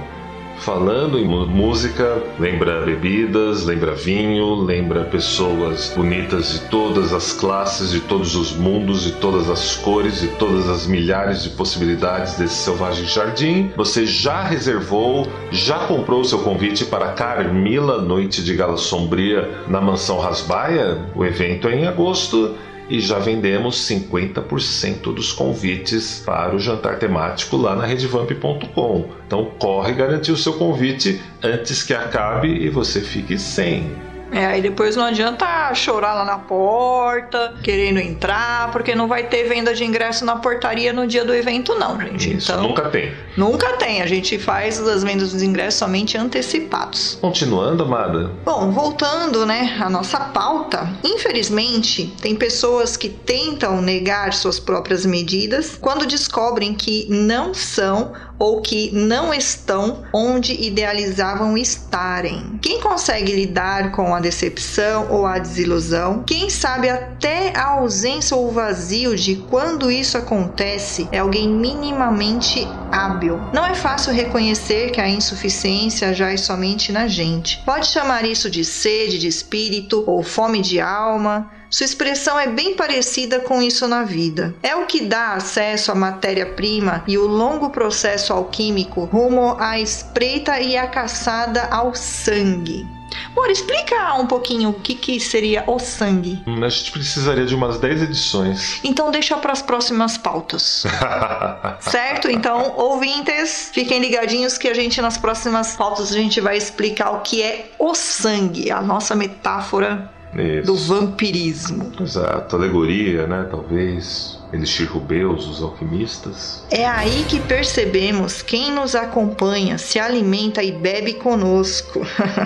Falando 0.58 1.18
em 1.18 1.26
música, 1.26 2.22
lembra 2.38 2.82
bebidas, 2.82 3.64
lembra 3.64 3.96
vinho, 3.96 4.56
lembra 4.56 5.06
pessoas 5.06 5.94
bonitas 5.96 6.52
de 6.52 6.60
todas 6.70 7.14
as 7.14 7.32
classes, 7.32 7.92
de 7.92 8.02
todos 8.02 8.36
os 8.36 8.52
mundos, 8.52 9.04
de 9.04 9.14
todas 9.14 9.50
as 9.50 9.78
cores, 9.78 10.20
de 10.20 10.28
todas 10.28 10.68
as 10.68 10.86
milhares 10.86 11.44
de 11.44 11.52
possibilidades 11.52 12.34
desse 12.34 12.56
selvagem 12.56 13.06
jardim. 13.06 13.72
Você 13.78 14.06
já 14.06 14.44
reservou, 14.44 15.26
já 15.50 15.80
comprou 15.88 16.20
o 16.20 16.26
seu 16.26 16.40
convite 16.40 16.84
para 16.84 17.14
Carmila 17.14 18.02
Noite 18.02 18.44
de 18.44 18.54
Gala 18.54 18.76
Sombria 18.76 19.64
na 19.66 19.80
Mansão 19.80 20.20
Rasbaia? 20.20 20.98
O 21.16 21.24
evento 21.24 21.70
é 21.70 21.76
em 21.76 21.88
agosto 21.88 22.54
e 22.90 23.00
já 23.00 23.20
vendemos 23.20 23.88
50% 23.88 25.14
dos 25.14 25.32
convites 25.32 26.24
para 26.26 26.56
o 26.56 26.60
jantar 26.60 26.98
temático 26.98 27.56
lá 27.56 27.76
na 27.76 27.86
redevamp.com. 27.86 29.10
Então 29.28 29.52
corre 29.60 29.94
garantir 29.94 30.32
o 30.32 30.38
seu 30.38 30.54
convite 30.54 31.22
antes 31.44 31.84
que 31.84 31.94
acabe 31.94 32.50
e 32.50 32.70
você 32.70 33.02
fique 33.02 33.38
sem. 33.38 34.09
É, 34.32 34.46
aí 34.46 34.62
depois 34.62 34.96
não 34.96 35.06
adianta 35.06 35.74
chorar 35.74 36.14
lá 36.14 36.26
na 36.26 36.38
porta, 36.38 37.56
querendo 37.64 38.00
entrar, 38.00 38.72
porque 38.72 38.96
não 38.96 39.08
vai 39.08 39.24
ter 39.24 39.44
venda 39.46 39.74
de 39.74 39.84
ingresso 39.84 40.26
na 40.26 40.36
portaria 40.36 40.94
no 40.94 41.08
dia 41.08 41.26
do 41.26 41.34
evento, 41.34 41.76
não, 41.76 42.00
gente. 42.00 42.38
Isso, 42.38 42.52
então, 42.52 42.64
nunca 42.64 42.90
tem. 42.90 43.14
Nunca 43.36 43.74
tem. 43.74 44.02
A 44.02 44.08
gente 44.08 44.38
faz 44.38 44.80
as 44.80 45.04
vendas 45.04 45.32
dos 45.32 45.42
ingressos 45.42 45.80
somente 45.80 46.18
antecipados. 46.18 47.18
Continuando, 47.22 47.84
amada. 47.84 48.32
Bom, 48.46 48.72
voltando, 48.72 49.46
né, 49.46 49.78
à 49.80 49.90
nossa 49.90 50.20
pauta. 50.20 50.90
Infelizmente, 51.04 52.14
tem 52.22 52.36
pessoas 52.36 52.98
que 52.98 53.10
tentam 53.10 53.82
negar 53.82 54.34
suas 54.34 54.60
próprias 54.60 55.06
medidas 55.06 55.78
quando 55.80 56.06
descobrem 56.06 56.74
que 56.74 57.08
não 57.10 57.54
são 57.54 58.14
ou 58.40 58.62
que 58.62 58.90
não 58.94 59.34
estão 59.34 60.04
onde 60.14 60.54
idealizavam 60.54 61.58
estarem. 61.58 62.58
Quem 62.62 62.80
consegue 62.80 63.34
lidar 63.34 63.92
com 63.92 64.16
a 64.16 64.20
decepção 64.20 65.08
ou 65.12 65.26
a 65.26 65.38
desilusão, 65.38 66.24
quem 66.26 66.50
sabe 66.50 66.90
até 66.90 67.56
a 67.56 67.72
ausência 67.72 68.36
ou 68.36 68.52
vazio 68.52 69.16
de 69.16 69.36
quando 69.36 69.92
isso 69.92 70.18
acontece, 70.18 71.08
é 71.12 71.20
alguém 71.20 71.50
minimamente 71.50 72.68
hábil. 72.92 73.40
Não 73.54 73.66
é 73.66 73.76
fácil 73.76 74.14
reconhecer 74.14 74.92
que 74.92 75.02
a 75.02 75.10
insuficiência 75.10 76.14
já 76.14 76.32
é 76.32 76.38
somente 76.38 76.92
na 76.92 77.08
gente. 77.08 77.62
Pode 77.66 77.88
chamar 77.88 78.26
isso 78.26 78.50
de 78.50 78.64
sede 78.64 79.20
de 79.20 79.28
espírito 79.28 80.04
ou 80.08 80.24
fome 80.24 80.62
de 80.62 80.80
alma 80.80 81.52
sua 81.70 81.86
expressão 81.86 82.40
é 82.40 82.48
bem 82.48 82.76
parecida 82.76 83.40
com 83.40 83.62
isso 83.62 83.88
na 83.88 84.04
vida. 84.04 84.56
É 84.64 84.76
o 84.76 84.88
que 84.88 85.02
dá 85.02 85.34
acesso 85.34 85.92
à 85.92 85.96
matéria-prima 85.96 87.04
e 87.08 87.18
o 87.18 87.28
longo 87.28 87.70
processo 87.70 88.34
alquímico 88.34 89.06
rumo 89.06 89.56
à 89.60 89.80
espreita 89.80 90.60
e 90.60 90.76
à 90.76 90.88
caçada 90.88 91.66
ao 91.66 91.94
sangue. 91.94 92.88
Bora, 93.34 93.52
explica 93.52 94.16
um 94.16 94.26
pouquinho 94.26 94.70
o 94.70 94.74
que, 94.74 94.96
que 94.96 95.20
seria 95.20 95.64
o 95.68 95.80
sangue. 95.80 96.42
Hum, 96.48 96.64
a 96.64 96.70
gente 96.70 96.92
precisaria 96.92 97.46
de 97.46 97.54
umas 97.54 97.80
10 97.80 98.04
edições. 98.04 98.80
Então 98.84 99.12
deixa 99.12 99.38
para 99.38 99.52
as 99.52 99.62
próximas 99.62 100.18
pautas. 100.18 100.86
certo? 101.82 102.30
Então, 102.30 102.74
ouvintes, 102.78 103.70
fiquem 103.74 104.00
ligadinhos 104.00 104.58
que 104.58 104.68
a 104.68 104.74
gente 104.74 105.02
nas 105.02 105.18
próximas 105.18 105.76
pautas 105.76 106.12
a 106.12 106.16
gente 106.16 106.42
vai 106.42 106.58
explicar 106.58 107.12
o 107.12 107.22
que 107.22 107.42
é 107.42 107.72
o 107.78 107.94
sangue, 107.94 108.72
a 108.72 108.82
nossa 108.82 109.16
metáfora 109.16 110.19
isso. 110.34 110.66
do 110.68 110.76
vampirismo. 110.76 111.92
Exato, 112.00 112.56
alegoria, 112.56 113.28
né? 113.28 113.48
Talvez. 113.50 114.39
Elixir 114.52 114.92
Rubeus, 114.92 115.48
os 115.48 115.62
alquimistas. 115.62 116.64
É 116.72 116.86
aí 116.86 117.24
que 117.28 117.40
percebemos 117.40 118.42
quem 118.42 118.72
nos 118.72 118.96
acompanha, 118.96 119.78
se 119.78 120.00
alimenta 120.00 120.64
e 120.64 120.72
bebe 120.72 121.14
conosco. 121.14 122.02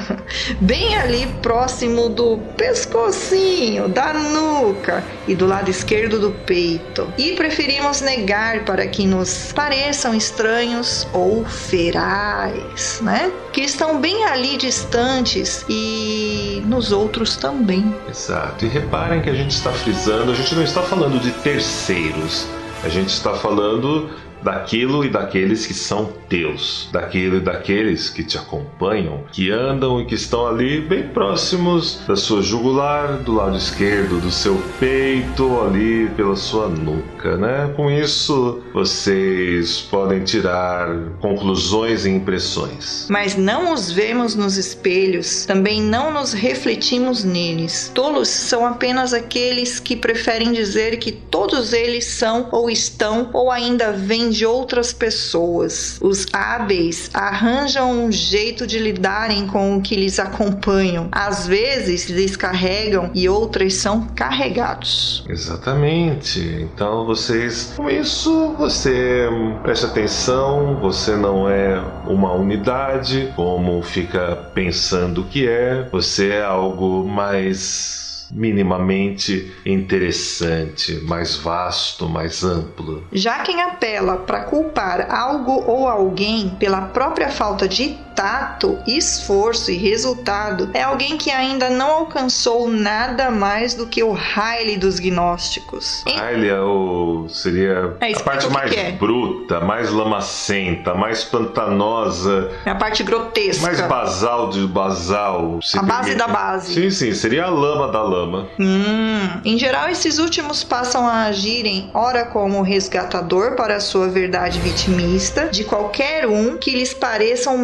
Bem 0.60 0.98
ali 0.98 1.28
próximo 1.42 2.10
do 2.10 2.38
pescocinho, 2.58 3.88
da 3.88 4.14
nuca 4.14 5.04
e 5.28 5.36
do 5.36 5.46
lado 5.46 5.70
esquerdo 5.70 6.20
do 6.20 6.32
peito. 6.32 7.08
E 7.18 7.34
preferimos 7.34 8.02
negar 8.02 8.66
para 8.66 8.86
que 8.88 9.08
nos 9.08 9.54
pareçam 9.54 10.14
estranhos 10.14 11.08
ou 11.14 11.46
ferais, 11.46 13.00
né? 13.02 13.32
Que 13.54 13.62
estão 13.62 14.02
bem 14.02 14.26
ali 14.26 14.58
distantes 14.58 15.64
e 15.70 16.62
nos 16.66 16.92
outros 16.92 17.38
também. 17.38 17.96
Exato. 18.10 18.66
E 18.66 18.68
reparem 18.68 19.22
que 19.22 19.30
a 19.30 19.34
gente 19.34 19.52
está 19.52 19.72
frisando, 19.72 20.32
a 20.32 20.36
gente 20.36 20.54
não 20.56 20.64
está 20.64 20.82
falando 20.82 21.20
de 21.20 21.32
terceiro 21.32 21.93
terceiros. 21.94 22.48
A 22.84 22.90
gente 22.90 23.10
está 23.10 23.34
falando 23.34 24.10
daquilo 24.42 25.06
e 25.06 25.10
daqueles 25.10 25.66
que 25.66 25.74
são 25.74 26.12
teus, 26.28 26.90
daquilo 26.92 27.38
e 27.38 27.40
daqueles 27.40 28.10
que 28.10 28.26
te 28.26 28.38
acompanham, 28.38 29.24
que 29.32 29.50
andam 29.50 30.02
e 30.02 30.06
que 30.06 30.16
estão 30.16 30.46
ali 30.46 30.82
bem 30.82 31.04
próximos 31.04 32.02
da 32.06 32.18
sua 32.18 32.42
jugular, 32.42 33.20
do 33.20 33.34
lado 33.34 33.56
esquerdo 33.56 34.20
do 34.20 34.30
seu 34.30 34.62
peito, 34.82 35.62
ali 35.62 36.10
pela 36.18 36.36
sua 36.36 36.68
nuca, 36.68 37.13
né? 37.32 37.72
Com 37.76 37.90
isso, 37.90 38.62
vocês 38.74 39.80
podem 39.82 40.24
tirar 40.24 40.88
conclusões 41.20 42.06
e 42.06 42.10
impressões. 42.10 43.08
Mas 43.10 43.36
não 43.36 43.74
os 43.74 43.92
vemos 43.92 44.36
nos 44.36 44.58
espelhos, 44.58 45.46
também 45.46 45.82
não 45.82 46.12
nos 46.12 46.34
refletimos 46.34 47.24
neles. 47.24 47.92
Tolos 47.94 48.28
são 48.28 48.66
apenas 48.66 49.14
aqueles 49.14 49.80
que 49.80 49.96
preferem 49.96 50.52
dizer 50.52 50.98
que 50.98 51.12
todos 51.12 51.74
eles 51.74 52.06
são 52.06 52.50
ou 52.52 52.70
estão 52.70 53.30
ou 53.34 53.50
ainda 53.52 53.92
vêm 53.92 54.30
de 54.30 54.46
outras 54.46 54.92
pessoas. 54.94 55.98
Os 56.02 56.28
hábeis 56.34 57.10
arranjam 57.14 58.06
um 58.06 58.12
jeito 58.12 58.68
de 58.68 58.80
lidarem 58.80 59.48
com 59.48 59.78
o 59.78 59.82
que 59.82 59.96
lhes 59.96 60.20
acompanham. 60.20 61.08
Às 61.12 61.48
vezes 61.48 62.10
lhes 62.10 62.36
carregam 62.36 63.10
e 63.14 63.30
outras 63.30 63.76
são 63.76 64.08
carregados. 64.08 65.24
Exatamente. 65.30 66.40
Então 66.40 67.13
vocês, 67.14 67.76
com 67.78 67.88
isso, 67.88 68.56
você 68.58 69.28
preste 69.62 69.86
atenção, 69.86 70.80
você 70.82 71.16
não 71.16 71.48
é 71.48 71.80
uma 72.08 72.34
unidade, 72.34 73.32
como 73.36 73.84
fica 73.84 74.50
pensando 74.56 75.24
que 75.24 75.48
é, 75.48 75.88
você 75.92 76.30
é 76.30 76.44
algo 76.44 77.08
mais 77.08 78.28
minimamente 78.32 79.54
interessante, 79.64 81.02
mais 81.04 81.36
vasto, 81.36 82.10
mais 82.10 82.44
amplo. 82.44 83.04
Já 83.12 83.44
quem 83.44 83.62
apela 83.62 84.18
para 84.18 84.46
culpar 84.46 85.14
algo 85.14 85.64
ou 85.68 85.88
alguém 85.88 86.50
pela 86.58 86.82
própria 86.82 87.30
falta 87.30 87.68
de 87.68 87.96
tato, 88.16 88.78
esforço 88.86 89.72
e 89.72 89.78
resultado 89.78 90.70
é 90.74 90.82
alguém 90.82 91.18
que 91.18 91.32
ainda 91.32 91.70
não 91.70 91.90
alcançou 91.90 92.70
nada 92.70 93.30
mais 93.30 93.74
do 93.74 93.88
que 93.88 94.04
o 94.04 94.16
Haile 94.16 94.78
dos 94.78 95.00
gnósticos. 95.00 96.04
Haile 96.06 96.50
é 96.50 96.60
o, 96.60 97.28
seria 97.30 97.96
é, 98.00 98.14
a 98.14 98.20
parte 98.20 98.48
mais 98.50 98.72
é. 98.72 98.92
bruta, 98.92 99.60
mais 99.60 99.92
lamacenta, 99.92 100.94
mais 100.94 101.24
pantanosa. 101.24 102.52
É 102.66 102.70
a 102.70 102.76
parte 102.76 103.04
grotesca. 103.04 103.66
Mais 103.66 103.82
basal 103.82 104.50
de 104.50 104.66
basal. 104.68 105.60
A 105.76 105.82
base 105.82 106.16
da 106.16 106.28
base. 106.28 106.74
Sim, 106.74 106.90
sim, 106.90 107.14
seria 107.14 107.46
a 107.46 107.50
lama 107.50 107.92
da 107.92 108.02
lama 108.02 108.48
Hum. 108.60 109.42
Em 109.44 109.58
geral, 109.58 109.90
esses 109.90 110.20
últimos 110.20 110.64
passam 110.64 111.08
a 111.08 111.24
agirem, 111.24 111.90
ora 111.94 112.26
como 112.26 112.62
resgatador 112.62 113.56
para 113.56 113.76
a 113.76 113.80
sua 113.80 114.08
verdade 114.08 114.60
vitimista, 114.60 115.50
de 115.50 115.64
qualquer 115.64 116.28
um 116.28 116.58
que 116.58 116.72
lhes 116.72 116.94
pareçam 116.94 117.58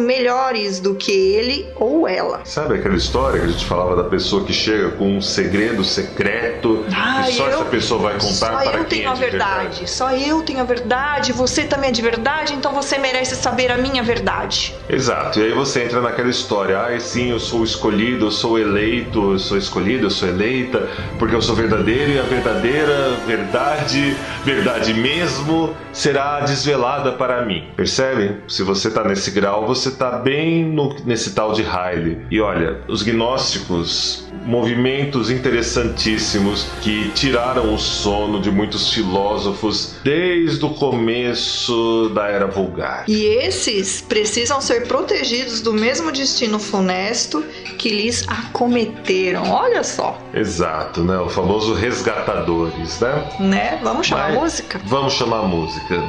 do 0.80 0.94
que 0.94 1.12
ele 1.12 1.68
ou 1.76 2.08
ela. 2.08 2.40
Sabe 2.44 2.74
aquela 2.74 2.96
história 2.96 3.40
que 3.40 3.46
a 3.46 3.48
gente 3.50 3.64
falava 3.64 3.96
da 3.96 4.04
pessoa 4.04 4.44
que 4.44 4.52
chega 4.52 4.90
com 4.92 5.16
um 5.16 5.22
segredo 5.22 5.84
secreto 5.84 6.84
ah, 6.94 7.28
e 7.28 7.32
só 7.32 7.46
eu, 7.46 7.52
essa 7.52 7.64
pessoa 7.66 8.02
vai 8.02 8.18
contar 8.18 8.62
para 8.62 8.78
eu 8.78 8.84
quem 8.84 8.98
tenho 8.98 9.08
é 9.08 9.12
a 9.12 9.14
verdade. 9.14 9.60
verdade. 9.60 9.90
Só 9.90 10.10
eu 10.12 10.42
tenho 10.42 10.60
a 10.60 10.64
verdade, 10.64 11.32
você 11.32 11.64
também 11.64 11.90
é 11.90 11.92
de 11.92 12.02
verdade, 12.02 12.54
então 12.54 12.72
você 12.72 12.98
merece 12.98 13.36
saber 13.36 13.70
a 13.70 13.76
minha 13.76 14.02
verdade. 14.02 14.74
Exato. 14.88 15.38
E 15.40 15.44
aí 15.44 15.52
você 15.52 15.84
entra 15.84 16.00
naquela 16.00 16.28
história, 16.28 16.80
ah, 16.80 16.98
sim, 16.98 17.30
eu 17.30 17.38
sou 17.38 17.62
escolhido, 17.62 18.26
eu 18.26 18.30
sou 18.30 18.58
eleito, 18.58 19.32
eu 19.32 19.38
sou 19.38 19.56
escolhido, 19.56 20.06
eu 20.06 20.10
sou 20.10 20.28
eleito 20.28 20.50
aceita, 20.60 20.88
porque 21.18 21.34
eu 21.34 21.42
sou 21.42 21.54
verdadeiro 21.54 22.12
e 22.12 22.18
a 22.18 22.22
verdadeira 22.22 23.16
verdade, 23.26 24.16
verdade 24.44 24.94
mesmo, 24.94 25.74
será 25.92 26.40
desvelada 26.40 27.12
para 27.12 27.44
mim. 27.44 27.68
Percebe? 27.76 28.36
Se 28.48 28.62
você 28.62 28.88
está 28.88 29.04
nesse 29.04 29.30
grau, 29.30 29.66
você 29.66 29.88
está 29.88 30.12
bem 30.12 30.29
no, 30.64 30.94
nesse 31.04 31.34
tal 31.34 31.52
de 31.52 31.62
Haile. 31.62 32.18
E 32.30 32.40
olha, 32.40 32.80
os 32.88 33.02
gnósticos, 33.02 34.28
movimentos 34.44 35.30
interessantíssimos 35.30 36.66
que 36.82 37.10
tiraram 37.10 37.74
o 37.74 37.78
sono 37.78 38.40
de 38.40 38.50
muitos 38.50 38.92
filósofos 38.92 39.94
desde 40.02 40.64
o 40.64 40.70
começo 40.70 42.10
da 42.14 42.28
era 42.28 42.46
vulgar. 42.46 43.04
E 43.08 43.24
esses 43.24 44.00
precisam 44.00 44.60
ser 44.60 44.86
protegidos 44.86 45.60
do 45.60 45.72
mesmo 45.72 46.10
destino 46.12 46.58
funesto 46.58 47.44
que 47.78 47.88
lhes 47.88 48.26
acometeram. 48.28 49.50
Olha 49.50 49.82
só. 49.82 50.18
Exato, 50.34 51.02
né? 51.02 51.18
O 51.18 51.28
famoso 51.28 51.74
resgatadores, 51.74 53.00
né? 53.00 53.30
Né? 53.40 53.80
Vamos 53.82 54.06
chamar 54.06 54.28
Mas, 54.28 54.36
a 54.36 54.40
música? 54.40 54.80
Vamos 54.84 55.12
chamar 55.14 55.40
a 55.40 55.48
música. 55.48 56.02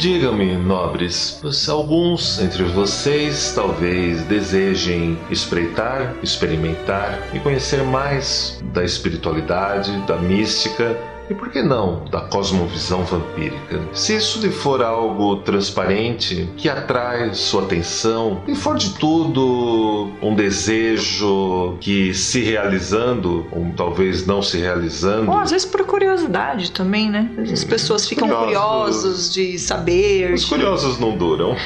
Vampírica. 0.00 0.29
Nobres, 0.46 1.40
alguns 1.68 2.40
entre 2.40 2.62
vocês 2.64 3.52
talvez 3.54 4.22
desejem 4.22 5.18
espreitar, 5.30 6.14
experimentar 6.22 7.18
e 7.34 7.38
conhecer 7.38 7.82
mais 7.82 8.58
da 8.72 8.82
espiritualidade, 8.82 9.92
da 10.06 10.16
mística 10.16 10.96
e 11.30 11.34
por 11.34 11.48
que 11.48 11.62
não 11.62 12.04
da 12.10 12.22
cosmovisão 12.22 13.04
vampírica? 13.04 13.80
Se 13.94 14.16
isso 14.16 14.40
lhe 14.40 14.50
for 14.50 14.82
algo 14.82 15.36
transparente, 15.36 16.48
que 16.56 16.68
atrai 16.68 17.32
sua 17.34 17.62
atenção, 17.62 18.42
e 18.48 18.54
for 18.56 18.76
de 18.76 18.94
tudo 18.94 20.10
um 20.20 20.34
desejo 20.34 21.76
que 21.80 22.12
se 22.12 22.42
realizando, 22.42 23.46
ou 23.52 23.72
talvez 23.76 24.26
não 24.26 24.42
se 24.42 24.58
realizando. 24.58 25.30
Ou 25.30 25.38
às 25.38 25.52
vezes 25.52 25.64
por 25.64 25.84
curiosidade 25.86 26.72
também, 26.72 27.08
né? 27.08 27.30
As 27.38 27.62
pessoas 27.62 28.08
ficam 28.08 28.28
curiosos, 28.28 29.02
curiosos 29.02 29.32
de 29.32 29.56
saber. 29.56 30.29
Os 30.34 30.42
de... 30.42 30.48
curiosos 30.48 30.98
não 30.98 31.16
duram. 31.16 31.56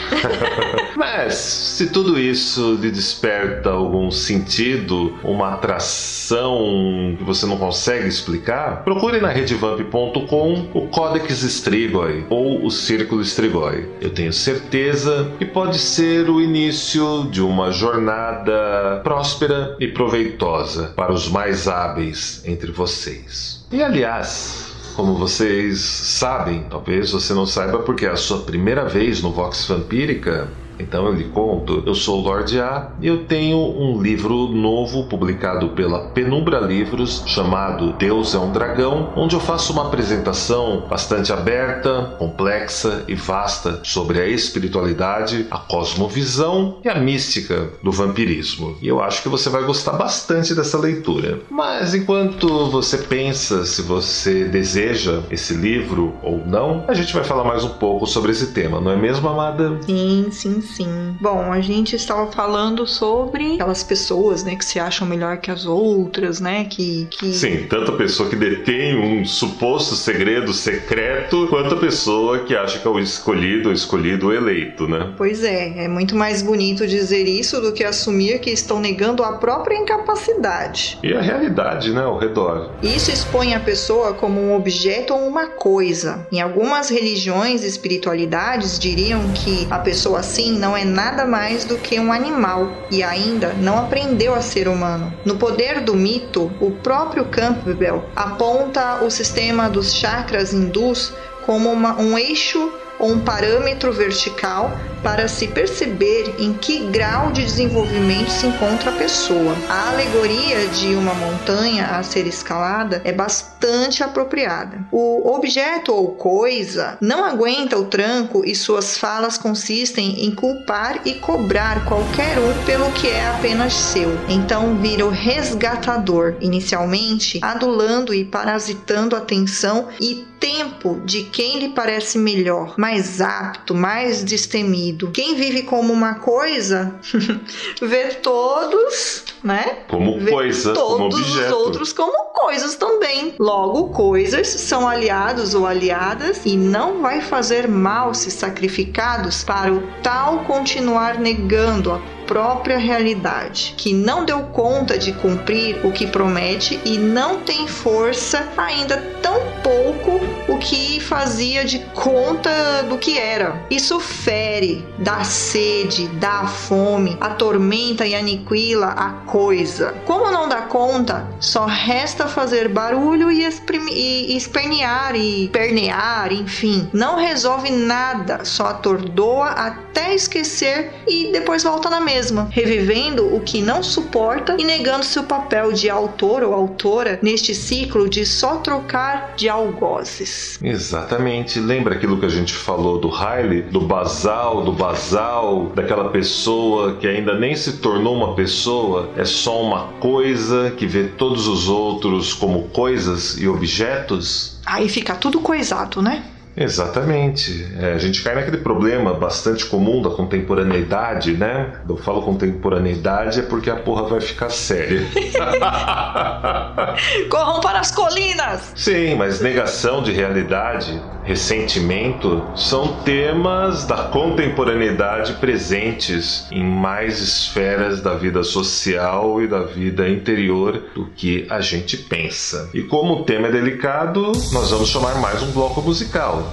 Mas 0.96 1.34
se 1.34 1.88
tudo 1.88 2.18
isso 2.18 2.78
lhe 2.80 2.90
desperta 2.90 3.70
algum 3.70 4.10
sentido, 4.10 5.18
uma 5.22 5.54
atração 5.54 7.14
que 7.18 7.24
você 7.24 7.46
não 7.46 7.56
consegue 7.56 8.08
explicar, 8.08 8.84
procure 8.84 9.20
na 9.20 9.28
rede 9.28 9.54
Vamp.com 9.54 10.68
o 10.72 10.88
Codex 10.88 11.42
Strigoi 11.42 12.26
ou 12.30 12.64
o 12.64 12.70
Círculo 12.70 13.22
Strigoi. 13.22 13.88
Eu 14.00 14.10
tenho 14.10 14.32
certeza 14.32 15.32
que 15.38 15.44
pode 15.44 15.78
ser 15.78 16.28
o 16.30 16.40
início 16.40 17.28
de 17.30 17.40
uma 17.40 17.70
jornada 17.72 19.00
próspera 19.02 19.76
e 19.80 19.88
proveitosa 19.88 20.92
para 20.96 21.12
os 21.12 21.28
mais 21.28 21.68
hábeis 21.68 22.42
entre 22.44 22.70
vocês. 22.70 23.64
E 23.72 23.82
aliás, 23.82 24.73
como 24.94 25.14
vocês 25.14 25.80
sabem, 25.80 26.64
talvez 26.70 27.10
você 27.10 27.34
não 27.34 27.46
saiba 27.46 27.80
porque 27.80 28.06
é 28.06 28.10
a 28.10 28.16
sua 28.16 28.40
primeira 28.40 28.84
vez 28.88 29.20
no 29.22 29.32
Vox 29.32 29.66
Vampírica, 29.66 30.48
então 30.78 31.06
eu 31.06 31.12
lhe 31.12 31.24
conto, 31.24 31.82
eu 31.86 31.94
sou 31.94 32.20
o 32.20 32.22
Lorde 32.22 32.60
A 32.60 32.92
e 33.00 33.06
eu 33.06 33.24
tenho 33.24 33.58
um 33.58 34.00
livro 34.00 34.48
novo 34.48 35.04
publicado 35.04 35.70
pela 35.70 36.08
Penumbra 36.08 36.58
Livros 36.60 37.22
chamado 37.26 37.92
Deus 37.94 38.34
é 38.34 38.38
um 38.38 38.52
Dragão, 38.52 39.12
onde 39.16 39.34
eu 39.34 39.40
faço 39.40 39.72
uma 39.72 39.86
apresentação 39.86 40.84
bastante 40.88 41.32
aberta, 41.32 42.14
complexa 42.18 43.04
e 43.08 43.14
vasta 43.14 43.80
sobre 43.82 44.20
a 44.20 44.26
espiritualidade, 44.26 45.46
a 45.50 45.58
cosmovisão 45.58 46.78
e 46.84 46.88
a 46.88 46.94
mística 46.94 47.70
do 47.82 47.92
vampirismo. 47.92 48.76
E 48.80 48.88
eu 48.88 49.02
acho 49.02 49.22
que 49.22 49.28
você 49.28 49.48
vai 49.48 49.64
gostar 49.64 49.92
bastante 49.92 50.54
dessa 50.54 50.78
leitura. 50.78 51.40
Mas 51.50 51.94
enquanto 51.94 52.70
você 52.70 52.98
pensa 52.98 53.64
se 53.64 53.82
você 53.82 54.44
deseja 54.44 55.22
esse 55.30 55.54
livro 55.54 56.14
ou 56.22 56.44
não, 56.46 56.84
a 56.88 56.94
gente 56.94 57.12
vai 57.12 57.24
falar 57.24 57.44
mais 57.44 57.64
um 57.64 57.70
pouco 57.70 58.06
sobre 58.06 58.32
esse 58.32 58.48
tema, 58.52 58.80
não 58.80 58.90
é 58.90 58.96
mesmo, 58.96 59.28
amada? 59.28 59.78
Sim, 59.82 60.28
sim, 60.30 60.60
sim. 60.64 61.16
Bom, 61.20 61.52
a 61.52 61.60
gente 61.60 61.96
estava 61.96 62.30
falando 62.30 62.86
sobre 62.86 63.54
aquelas 63.54 63.82
pessoas, 63.82 64.42
né, 64.42 64.56
que 64.56 64.64
se 64.64 64.78
acham 64.78 65.06
melhor 65.06 65.38
que 65.38 65.50
as 65.50 65.66
outras, 65.66 66.40
né, 66.40 66.64
que... 66.64 67.06
que... 67.10 67.32
Sim, 67.32 67.66
tanto 67.68 67.92
a 67.92 67.96
pessoa 67.96 68.28
que 68.28 68.36
detém 68.36 68.98
um 68.98 69.24
suposto 69.24 69.94
segredo 69.94 70.52
secreto, 70.52 71.46
quanto 71.48 71.74
a 71.74 71.78
pessoa 71.78 72.40
que 72.40 72.56
acha 72.56 72.78
que 72.78 72.86
é 72.86 72.90
o 72.90 72.98
escolhido, 72.98 73.68
o 73.68 73.72
escolhido, 73.72 74.28
o 74.28 74.32
eleito, 74.32 74.88
né? 74.88 75.12
Pois 75.16 75.44
é, 75.44 75.84
é 75.84 75.88
muito 75.88 76.16
mais 76.16 76.42
bonito 76.42 76.86
dizer 76.86 77.24
isso 77.24 77.60
do 77.60 77.72
que 77.72 77.84
assumir 77.84 78.40
que 78.40 78.50
estão 78.50 78.80
negando 78.80 79.22
a 79.22 79.34
própria 79.34 79.76
incapacidade. 79.76 80.98
E 81.02 81.12
a 81.12 81.20
realidade, 81.20 81.92
né, 81.92 82.02
ao 82.02 82.18
redor. 82.18 82.70
Isso 82.82 83.10
expõe 83.10 83.54
a 83.54 83.60
pessoa 83.60 84.14
como 84.14 84.40
um 84.40 84.54
objeto 84.54 85.14
ou 85.14 85.26
uma 85.26 85.46
coisa. 85.46 86.26
Em 86.32 86.40
algumas 86.40 86.88
religiões 86.88 87.62
e 87.62 87.66
espiritualidades 87.66 88.78
diriam 88.78 89.20
que 89.32 89.66
a 89.70 89.78
pessoa 89.78 90.20
assim 90.20 90.53
não 90.58 90.76
é 90.76 90.84
nada 90.84 91.26
mais 91.26 91.64
do 91.64 91.76
que 91.76 91.98
um 91.98 92.12
animal 92.12 92.70
e 92.90 93.02
ainda 93.02 93.52
não 93.54 93.78
aprendeu 93.78 94.34
a 94.34 94.40
ser 94.40 94.68
humano. 94.68 95.12
No 95.24 95.36
poder 95.36 95.80
do 95.80 95.94
mito, 95.94 96.50
o 96.60 96.70
próprio 96.70 97.24
Campbell 97.26 98.04
aponta 98.14 99.02
o 99.04 99.10
sistema 99.10 99.68
dos 99.68 99.92
chakras 99.92 100.52
hindus 100.52 101.12
como 101.44 101.70
uma, 101.70 102.00
um 102.00 102.18
eixo 102.18 102.72
ou 102.98 103.12
um 103.12 103.20
parâmetro 103.20 103.92
vertical 103.92 104.78
para 105.04 105.28
se 105.28 105.48
perceber 105.48 106.34
em 106.38 106.54
que 106.54 106.86
grau 106.86 107.30
de 107.30 107.44
desenvolvimento 107.44 108.30
se 108.30 108.46
encontra 108.46 108.90
a 108.90 108.94
pessoa. 108.94 109.54
A 109.68 109.90
alegoria 109.90 110.66
de 110.68 110.94
uma 110.94 111.12
montanha 111.14 111.88
a 111.88 112.02
ser 112.02 112.26
escalada 112.26 113.02
é 113.04 113.12
bastante 113.12 114.02
apropriada. 114.02 114.78
O 114.90 115.34
objeto 115.34 115.92
ou 115.92 116.12
coisa 116.12 116.96
não 117.02 117.22
aguenta 117.22 117.78
o 117.78 117.84
tranco 117.84 118.42
e 118.46 118.54
suas 118.54 118.96
falas 118.96 119.36
consistem 119.36 120.24
em 120.24 120.34
culpar 120.34 121.00
e 121.04 121.14
cobrar 121.14 121.84
qualquer 121.84 122.38
um 122.38 122.64
pelo 122.64 122.90
que 122.92 123.08
é 123.08 123.26
apenas 123.26 123.74
seu. 123.74 124.18
Então 124.26 124.76
vira 124.78 125.04
o 125.04 125.10
resgatador, 125.10 126.34
inicialmente 126.40 127.38
adulando 127.42 128.14
e 128.14 128.24
parasitando 128.24 129.14
a 129.14 129.18
atenção 129.18 129.88
e 130.00 130.26
tempo 130.38 131.00
de 131.04 131.24
quem 131.24 131.58
lhe 131.58 131.68
parece 131.70 132.18
melhor, 132.18 132.74
mais 132.76 133.20
apto, 133.20 133.74
mais 133.74 134.22
destemido. 134.22 135.10
Quem 135.10 135.34
vive 135.34 135.62
como 135.62 135.92
uma 135.92 136.14
coisa 136.14 136.94
vê 137.80 138.08
todos, 138.14 139.24
né? 139.42 139.78
Como 139.88 140.18
vê 140.18 140.30
coisa, 140.30 140.72
todos 140.72 140.92
como 140.92 141.04
objeto. 141.06 141.46
os 141.46 141.52
outros 141.52 141.92
como 141.92 142.24
coisas 142.32 142.74
também. 142.76 143.34
Logo, 143.38 143.88
coisas 143.88 144.46
são 144.46 144.86
aliados 144.88 145.54
ou 145.54 145.66
aliadas 145.66 146.42
e 146.44 146.56
não 146.56 147.00
vai 147.00 147.20
fazer 147.20 147.66
mal 147.68 148.14
se 148.14 148.30
sacrificados 148.30 149.42
para 149.42 149.72
o 149.72 149.82
tal 150.02 150.44
continuar 150.44 151.18
negando 151.18 151.92
a 151.92 151.98
própria 152.26 152.78
realidade, 152.78 153.74
que 153.76 153.92
não 153.92 154.24
deu 154.24 154.40
conta 154.44 154.98
de 154.98 155.12
cumprir 155.12 155.84
o 155.84 155.92
que 155.92 156.06
promete 156.06 156.80
e 156.84 156.98
não 156.98 157.40
tem 157.40 157.66
força 157.66 158.48
ainda 158.56 158.96
tão 159.22 159.40
pouco 159.62 160.20
o 160.48 160.58
que 160.58 161.00
fazia 161.00 161.64
de 161.64 161.78
conta 161.94 162.82
do 162.88 162.98
que 162.98 163.18
era. 163.18 163.64
Isso 163.70 163.98
fere, 164.00 164.86
dá 164.98 165.24
sede, 165.24 166.08
dá 166.08 166.46
fome, 166.46 167.16
atormenta 167.20 168.06
e 168.06 168.14
aniquila 168.14 168.88
a 168.88 169.10
coisa. 169.26 169.94
Como 170.04 170.30
não 170.30 170.48
dá 170.48 170.62
conta, 170.62 171.26
só 171.40 171.66
resta 171.66 172.26
fazer 172.26 172.68
barulho 172.68 173.30
e, 173.30 173.44
e 173.44 174.36
espernear 174.36 175.16
e 175.16 175.48
pernear, 175.48 176.32
enfim. 176.32 176.88
Não 176.92 177.16
resolve 177.16 177.70
nada, 177.70 178.44
só 178.44 178.66
atordoa 178.66 179.48
até 179.48 180.14
esquecer 180.14 180.92
e 181.06 181.30
depois 181.32 181.62
volta 181.62 181.88
na 181.88 182.00
mesma, 182.14 182.48
revivendo 182.50 183.34
o 183.34 183.40
que 183.40 183.60
não 183.60 183.82
suporta 183.82 184.56
e 184.56 184.64
negando 184.64 185.04
seu 185.04 185.24
papel 185.24 185.72
de 185.72 185.90
autor 185.90 186.44
ou 186.44 186.54
autora 186.54 187.18
neste 187.20 187.52
ciclo 187.54 188.08
de 188.08 188.24
só 188.24 188.58
trocar 188.58 189.34
de 189.36 189.48
algozes. 189.48 190.56
Exatamente. 190.62 191.58
Lembra 191.58 191.96
aquilo 191.96 192.18
que 192.20 192.26
a 192.26 192.28
gente 192.28 192.52
falou 192.52 193.00
do 193.00 193.08
Riley, 193.08 193.62
do 193.62 193.80
basal, 193.80 194.62
do 194.62 194.70
basal, 194.70 195.72
daquela 195.74 196.10
pessoa 196.10 196.96
que 196.96 197.08
ainda 197.08 197.36
nem 197.36 197.56
se 197.56 197.78
tornou 197.78 198.14
uma 198.14 198.34
pessoa, 198.34 199.10
é 199.16 199.24
só 199.24 199.60
uma 199.60 199.88
coisa 199.98 200.70
que 200.76 200.86
vê 200.86 201.04
todos 201.04 201.48
os 201.48 201.68
outros 201.68 202.32
como 202.32 202.68
coisas 202.68 203.36
e 203.40 203.48
objetos? 203.48 204.60
Aí 204.64 204.88
fica 204.88 205.16
tudo 205.16 205.40
coisado, 205.40 206.00
né? 206.00 206.22
Exatamente. 206.56 207.66
É, 207.78 207.94
a 207.94 207.98
gente 207.98 208.22
cai 208.22 208.34
naquele 208.34 208.58
problema 208.58 209.14
bastante 209.14 209.66
comum 209.66 210.00
da 210.00 210.10
contemporaneidade, 210.10 211.32
né? 211.32 211.72
Eu 211.88 211.96
falo 211.96 212.22
contemporaneidade 212.22 213.40
é 213.40 213.42
porque 213.42 213.70
a 213.70 213.76
porra 213.76 214.04
vai 214.04 214.20
ficar 214.20 214.50
séria. 214.50 215.02
Corram 217.28 217.60
para 217.60 217.80
as 217.80 217.90
colinas! 217.90 218.72
Sim, 218.74 219.16
mas 219.16 219.40
negação 219.40 220.02
de 220.02 220.12
realidade, 220.12 221.00
ressentimento 221.24 222.42
são 222.54 223.00
temas 223.02 223.84
da 223.84 224.04
contemporaneidade 224.04 225.34
presentes 225.34 226.46
em 226.50 226.62
mais 226.62 227.20
esferas 227.20 228.00
da 228.00 228.14
vida 228.14 228.42
social 228.42 229.42
e 229.42 229.48
da 229.48 229.62
vida 229.62 230.08
interior 230.08 230.82
do 230.94 231.06
que 231.06 231.46
a 231.50 231.60
gente 231.60 231.96
pensa. 231.96 232.70
E 232.74 232.82
como 232.82 233.14
o 233.14 233.24
tema 233.24 233.48
é 233.48 233.50
delicado, 233.50 234.32
nós 234.52 234.70
vamos 234.70 234.88
chamar 234.88 235.16
mais 235.16 235.42
um 235.42 235.50
bloco 235.50 235.82
musical. 235.82 236.43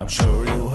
I'm 0.00 0.06
sure 0.06 0.46
you 0.46 0.67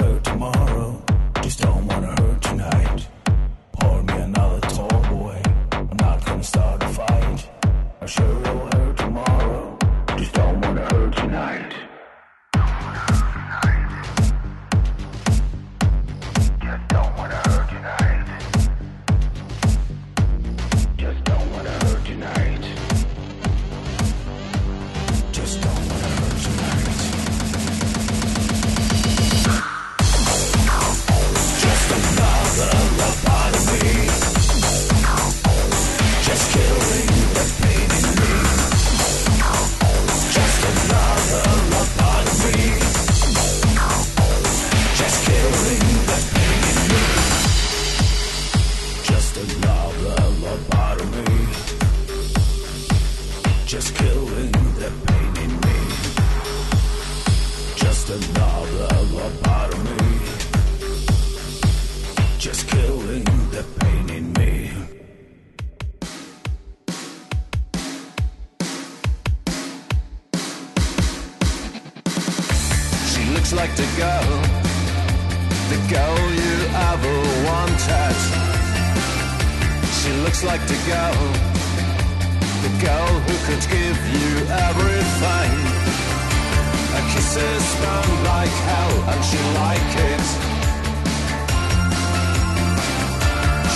stand 87.59 88.11
like 88.23 88.55
hell 88.69 88.95
and 89.11 89.21
she 89.29 89.39
like 89.61 89.93
it. 90.11 90.25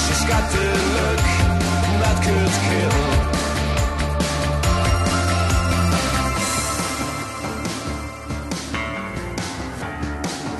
She's 0.02 0.24
got 0.32 0.44
the 0.54 0.68
look 0.96 1.26
that 2.02 2.18
could 2.26 2.54
kill. 2.68 2.98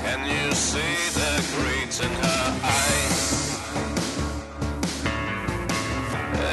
Can 0.04 0.20
you 0.34 0.46
see 0.54 0.96
the 1.18 1.32
greed 1.54 1.92
in 2.06 2.12
her 2.24 2.44
eyes? 2.62 3.26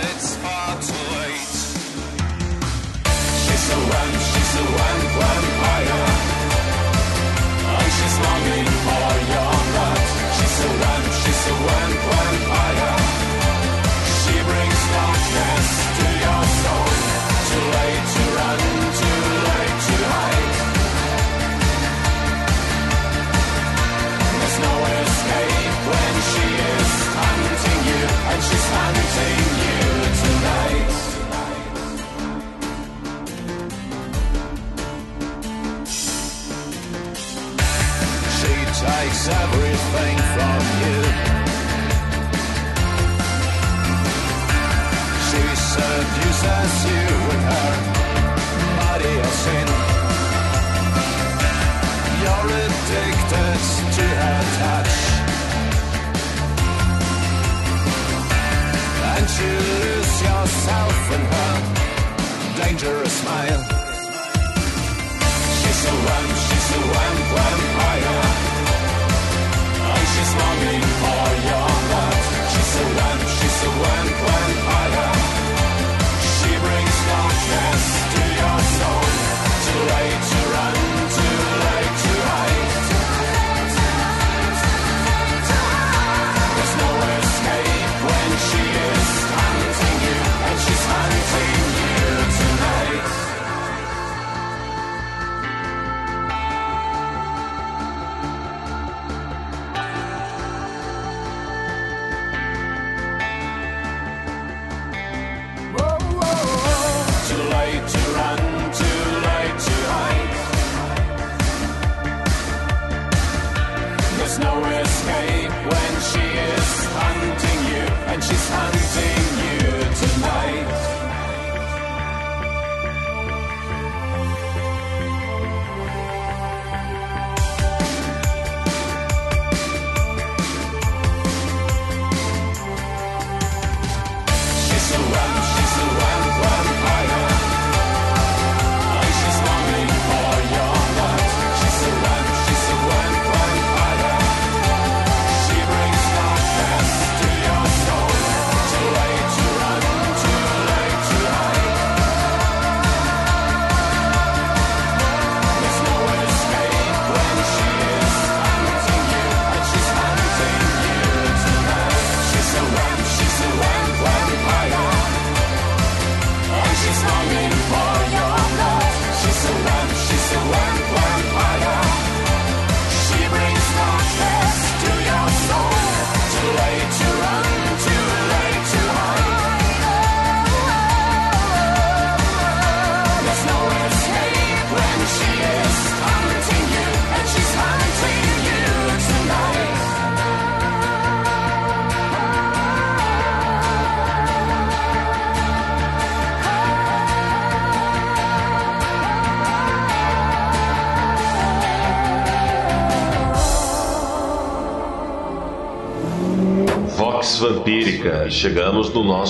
It's 0.07 0.29
far 0.37 0.71
to 0.87 0.95
wait. 1.13 1.55
She's 3.43 3.65
the 3.69 3.79
one, 3.99 4.13
she's 4.29 4.51
the 4.55 4.63
one, 4.83 5.01
one 5.27 5.45
higher 5.63 6.14
living 8.45 8.65
for 8.65 9.33
your 9.33 9.44
from 39.95 40.61
you. 40.81 40.99
She 45.27 45.43
seduces 45.71 46.73
you 46.89 47.05
with 47.27 47.43
her 47.51 47.71
body 48.79 49.13
of 49.25 49.33
sin. 49.43 49.67
You're 52.21 52.49
addicted 52.65 53.59
to 53.97 54.05
her 54.21 54.41
touch. 54.59 54.95
And 59.15 59.27
you 59.39 59.53
lose 59.81 60.15
yourself 60.27 60.97
in 61.15 61.23
her 61.33 61.53
dangerous 62.57 63.13
smile. 63.21 63.84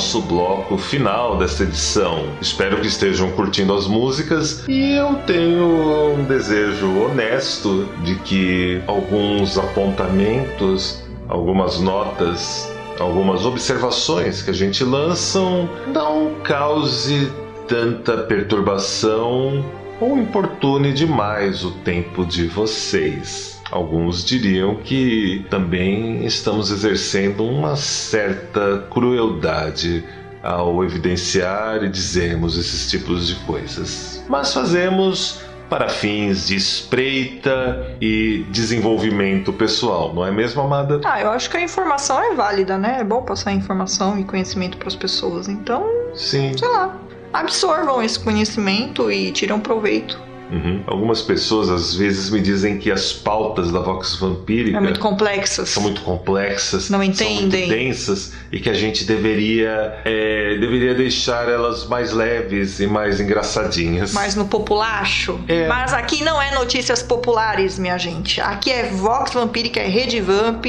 Nosso 0.05 0.21
bloco 0.21 0.77
final 0.77 1.35
desta 1.35 1.63
edição. 1.63 2.27
Espero 2.39 2.79
que 2.79 2.85
estejam 2.85 3.31
curtindo 3.31 3.73
as 3.73 3.87
músicas 3.87 4.63
e 4.67 4.91
eu 4.95 5.15
tenho 5.25 6.13
um 6.13 6.23
desejo 6.25 7.05
honesto 7.05 7.89
de 8.03 8.13
que 8.19 8.83
alguns 8.85 9.57
apontamentos, 9.57 11.03
algumas 11.27 11.79
notas, 11.79 12.71
algumas 12.99 13.47
observações 13.47 14.43
que 14.43 14.51
a 14.51 14.53
gente 14.53 14.83
lançam 14.83 15.67
não 15.87 16.35
cause 16.43 17.31
tanta 17.67 18.15
perturbação 18.17 19.65
ou 19.99 20.19
importune 20.19 20.93
demais 20.93 21.65
o 21.65 21.71
tempo 21.71 22.23
de 22.23 22.45
vocês. 22.45 23.54
Alguns 23.75 24.23
diriam 24.23 24.75
que 24.75 25.45
também 25.49 26.25
estamos 26.25 26.71
exercendo 26.71 27.43
uma 27.43 27.75
certa 27.75 28.87
crueldade 28.89 30.01
ao 30.41 30.81
evidenciar 30.81 31.83
e 31.83 31.89
dizermos 31.89 32.57
esses 32.57 32.89
tipos 32.89 33.27
de 33.27 33.35
coisas. 33.43 34.23
Mas 34.29 34.53
fazemos 34.53 35.41
para 35.69 35.89
fins 35.89 36.47
de 36.47 36.55
espreita 36.55 37.97
e 37.99 38.45
desenvolvimento 38.49 39.51
pessoal, 39.51 40.13
não 40.13 40.25
é 40.25 40.31
mesmo, 40.31 40.61
Amada? 40.61 41.01
Ah, 41.03 41.19
eu 41.19 41.29
acho 41.31 41.49
que 41.49 41.57
a 41.57 41.61
informação 41.61 42.17
é 42.23 42.33
válida, 42.33 42.77
né? 42.77 42.99
É 43.01 43.03
bom 43.03 43.23
passar 43.23 43.51
informação 43.51 44.17
e 44.17 44.23
conhecimento 44.23 44.77
para 44.77 44.87
as 44.87 44.95
pessoas. 44.95 45.49
Então, 45.49 45.85
Sim. 46.13 46.57
sei 46.57 46.69
lá, 46.69 46.97
absorvam 47.33 48.01
esse 48.01 48.17
conhecimento 48.17 49.11
e 49.11 49.33
tiram 49.33 49.59
proveito. 49.59 50.24
Uhum. 50.51 50.83
Algumas 50.87 51.21
pessoas 51.21 51.69
às 51.69 51.95
vezes 51.95 52.29
me 52.29 52.39
dizem 52.39 52.77
que 52.77 52.91
as 52.91 53.11
pautas 53.11 53.71
da 53.71 53.79
Vox 53.79 54.15
Vampírica 54.15 54.77
É 54.77 54.79
muito 54.79 54.99
complexas. 54.99 55.69
são 55.69 55.81
muito 55.83 56.01
complexas, 56.01 56.89
Não 56.89 56.99
são 56.99 57.03
entendem. 57.03 57.67
muito 57.67 57.67
densas 57.69 58.33
e 58.51 58.59
que 58.59 58.69
a 58.69 58.73
gente 58.73 59.05
deveria 59.05 60.01
é, 60.05 60.57
deveria 60.59 60.93
deixar 60.93 61.49
elas 61.49 61.87
mais 61.87 62.11
leves 62.13 62.79
e 62.79 62.87
mais 62.87 63.19
engraçadinhas. 63.19 64.13
Mais 64.13 64.35
no 64.35 64.45
populacho. 64.45 65.39
É. 65.47 65.67
Mas 65.67 65.93
aqui 65.93 66.23
não 66.23 66.41
é 66.41 66.53
notícias 66.53 67.01
populares, 67.01 67.79
minha 67.79 67.97
gente. 67.97 68.39
Aqui 68.39 68.71
é 68.71 68.83
Vox 68.91 69.33
Vampírica, 69.33 69.79
é 69.79 69.87
Rede 69.87 70.21
Vamp 70.21 70.65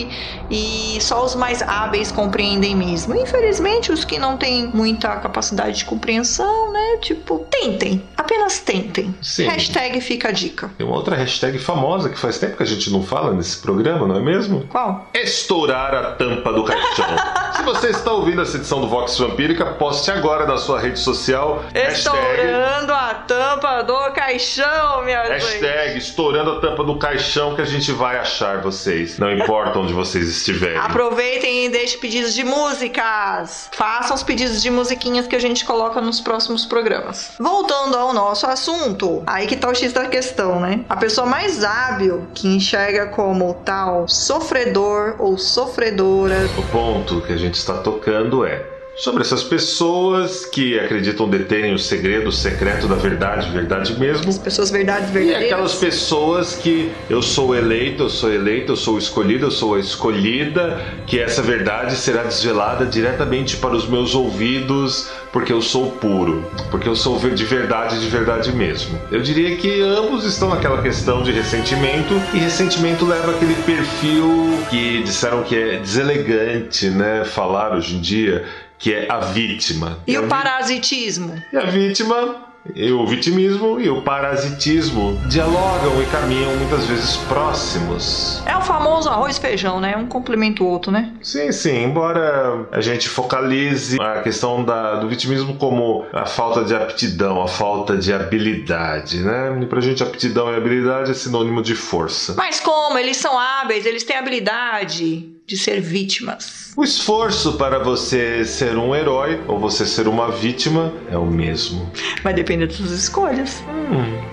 e 0.51 0.99
só 1.01 1.24
os 1.24 1.35
mais 1.35 1.61
hábeis 1.62 2.11
compreendem 2.11 2.74
mesmo. 2.74 3.14
Infelizmente, 3.14 3.93
os 3.93 4.05
que 4.05 4.18
não 4.18 4.37
têm 4.37 4.66
muita 4.68 5.16
capacidade 5.16 5.79
de 5.79 5.85
compreensão, 5.85 6.72
né? 6.72 6.99
Tipo, 7.03 7.47
tentem. 7.51 8.03
Apenas 8.16 8.59
tentem. 8.61 9.14
Sim. 9.20 9.45
Hashtag 9.47 9.66
fica 10.01 10.29
a 10.29 10.33
dica. 10.33 10.71
Tem 10.77 10.87
uma 10.87 10.97
outra 10.97 11.17
hashtag 11.17 11.59
famosa 11.59 12.09
que 12.09 12.19
faz 12.19 12.39
tempo 12.39 12.57
que 12.57 12.62
a 12.62 12.67
gente 12.67 12.91
não 12.91 13.03
fala 13.03 13.33
nesse 13.33 13.59
programa, 13.59 14.07
não 14.07 14.17
é 14.17 14.21
mesmo? 14.21 14.67
Qual? 14.69 15.09
Estourar 15.14 15.95
a 15.95 16.12
tampa 16.12 16.53
do 16.53 16.64
caixão. 16.64 17.07
Se 17.57 17.62
você 17.62 17.89
está 17.89 18.12
ouvindo 18.12 18.43
essa 18.43 18.57
edição 18.57 18.81
do 18.81 18.87
Vox 18.89 19.19
Vampírica, 19.19 19.64
poste 19.64 20.11
agora 20.11 20.47
na 20.47 20.57
sua 20.59 20.79
rede 20.79 20.99
social 20.99 21.64
hashtag, 21.73 21.97
Estourando 21.97 22.93
a 22.93 23.14
tampa 23.27 23.83
do 23.83 24.11
caixão, 24.12 25.05
minha 25.05 25.25
gente. 25.27 25.43
hashtag 25.43 25.99
estourando 25.99 26.51
a 26.53 26.61
tampa 26.61 26.85
do 26.85 26.97
caixão 26.99 27.55
que 27.55 27.62
a 27.62 27.64
gente 27.64 27.91
vai 27.93 28.19
achar 28.19 28.61
vocês. 28.61 29.19
Não 29.19 29.31
importa 29.33 29.79
onde 29.79 29.93
vocês 29.93 30.29
estiverem. 30.29 30.77
Aproveitem 30.79 31.67
e 31.67 31.69
deixem 31.71 31.99
pedidos 31.99 32.35
de 32.35 32.45
músicas. 32.45 33.69
Façam 33.73 34.14
os 34.14 34.23
pedidos 34.23 34.62
de 34.62 34.71
musiquinhas 34.71 35.27
que 35.27 35.35
a 35.35 35.41
gente 35.41 35.64
coloca 35.64 36.01
nos 36.01 36.21
próximos 36.21 36.64
programas. 36.67 37.33
Voltando 37.39 37.97
ao 37.97 38.12
nosso 38.12 38.47
assunto, 38.47 39.23
aí 39.27 39.47
que 39.47 39.55
tá 39.57 39.68
o 39.68 39.74
X 39.74 39.92
da 39.92 40.07
questão, 40.07 40.61
né? 40.61 40.84
A 40.88 40.96
pessoa 40.96 41.26
mais 41.26 41.64
hábil 41.64 42.26
que 42.34 42.48
enxerga 42.48 43.07
como 43.07 43.54
tal 43.64 44.09
sofredor 44.09 45.16
ou 45.18 45.38
sofredora. 45.38 46.46
O 46.57 46.62
ponto 46.62 47.20
que 47.22 47.32
a 47.32 47.36
gente 47.36 47.54
está 47.54 47.78
tocando 47.78 48.44
é 48.44 48.76
sobre 48.97 49.22
essas 49.22 49.42
pessoas 49.42 50.47
que 50.47 50.78
acreditam 50.78 51.28
deterem 51.28 51.74
o 51.74 51.78
segredo 51.78 52.32
secreto 52.32 52.88
da 52.88 52.94
verdade, 52.94 53.51
verdade 53.51 53.99
mesmo. 53.99 54.28
As 54.28 54.38
pessoas 54.38 54.70
verdades 54.70 55.11
E 55.11 55.12
verdadeiras. 55.12 55.53
aquelas 55.53 55.74
pessoas 55.74 56.55
que 56.57 56.90
eu 57.11 57.20
sou 57.20 57.55
eleito, 57.55 58.05
eu 58.05 58.09
sou 58.09 58.32
eleito, 58.32 58.72
eu 58.72 58.76
sou 58.76 58.97
escolhido, 58.97 59.47
eu 59.47 59.51
sou 59.51 59.74
a 59.74 59.80
escolhida, 59.80 60.80
que 61.07 61.20
essa 61.20 61.42
verdade 61.42 61.94
será 61.94 62.22
desvelada 62.22 62.86
diretamente 62.86 63.59
para 63.59 63.74
os 63.74 63.86
meus 63.86 64.14
ouvidos, 64.14 65.11
porque 65.30 65.53
eu 65.53 65.61
sou 65.61 65.90
puro, 65.90 66.42
porque 66.70 66.88
eu 66.88 66.97
sou 66.97 67.18
de 67.18 67.44
verdade, 67.44 68.01
de 68.01 68.09
verdade 68.09 68.53
mesmo. 68.53 68.99
Eu 69.11 69.20
diria 69.20 69.57
que 69.57 69.82
ambos 69.82 70.24
estão 70.24 70.49
naquela 70.49 70.80
questão 70.80 71.22
de 71.22 71.32
ressentimento, 71.32 72.14
e 72.32 72.38
ressentimento 72.38 73.05
leva 73.05 73.32
aquele 73.32 73.55
perfil 73.62 74.59
que 74.70 75.03
disseram 75.03 75.42
que 75.42 75.55
é 75.55 75.78
deselegante, 75.78 76.88
né, 76.88 77.24
falar 77.26 77.74
hoje 77.74 77.97
em 77.97 78.01
dia, 78.01 78.44
que 78.79 78.93
é 78.93 79.07
a 79.11 79.20
vítima. 79.20 79.99
E 80.07 80.16
a 80.16 80.20
o 80.20 80.29
parasitismo? 80.29 81.43
e 81.53 81.57
a 81.57 81.64
vítima, 81.66 82.47
e 82.74 82.91
o 82.91 83.07
vitimismo 83.07 83.81
e 83.81 83.89
o 83.89 84.03
parasitismo 84.03 85.20
dialogam 85.29 86.03
e 86.03 86.07
caminham 86.07 86.55
muitas 86.57 86.85
vezes 86.87 87.16
próximos. 87.29 88.43
É 88.47 88.57
o 88.57 88.61
famoso 88.61 89.09
arroz 89.09 89.37
e 89.37 89.41
feijão, 89.41 89.81
né? 89.81 89.97
Um 89.97 90.07
complementa 90.07 90.62
o 90.62 90.66
outro, 90.66 90.91
né? 90.91 91.12
Sim, 91.22 91.53
sim, 91.53 91.85
embora 91.85 92.66
a 92.72 92.81
gente 92.81 93.09
focalize 93.09 94.01
a 94.01 94.22
questão 94.22 94.64
da, 94.64 94.97
do 94.97 95.09
vitimismo 95.09 95.57
como 95.57 96.05
a 96.12 96.27
falta 96.27 96.64
de 96.64 96.74
aptidão, 96.74 97.43
a 97.43 97.49
falta 97.49 97.97
de 97.97 98.12
habilidade, 98.12 99.20
né? 99.20 99.59
E 99.62 99.66
pra 99.66 99.81
gente 99.81 100.03
aptidão 100.03 100.53
e 100.53 100.57
habilidade 100.57 101.11
é 101.11 101.14
sinônimo 101.14 101.62
de 101.62 101.74
força. 101.74 102.35
Mas 102.37 102.61
como? 102.61 102.99
Eles 102.99 103.16
são 103.16 103.39
hábeis, 103.39 103.87
eles 103.87 104.05
têm 104.05 104.16
habilidade 104.16 105.36
de 105.47 105.57
ser 105.57 105.80
vítimas. 105.80 106.72
O 106.76 106.82
esforço 106.82 107.57
para 107.57 107.78
você 107.78 108.44
ser 108.44 108.76
um 108.76 108.94
herói 108.94 109.40
ou 109.47 109.59
você 109.59 109.86
ser 109.86 110.09
uma 110.09 110.30
vítima 110.30 110.92
é 111.11 111.16
o 111.16 111.26
mesmo. 111.26 111.90
Vai 112.22 112.34
depender 112.34 112.66
das 112.66 112.76
suas 112.76 112.90
escolhas. 112.90 113.62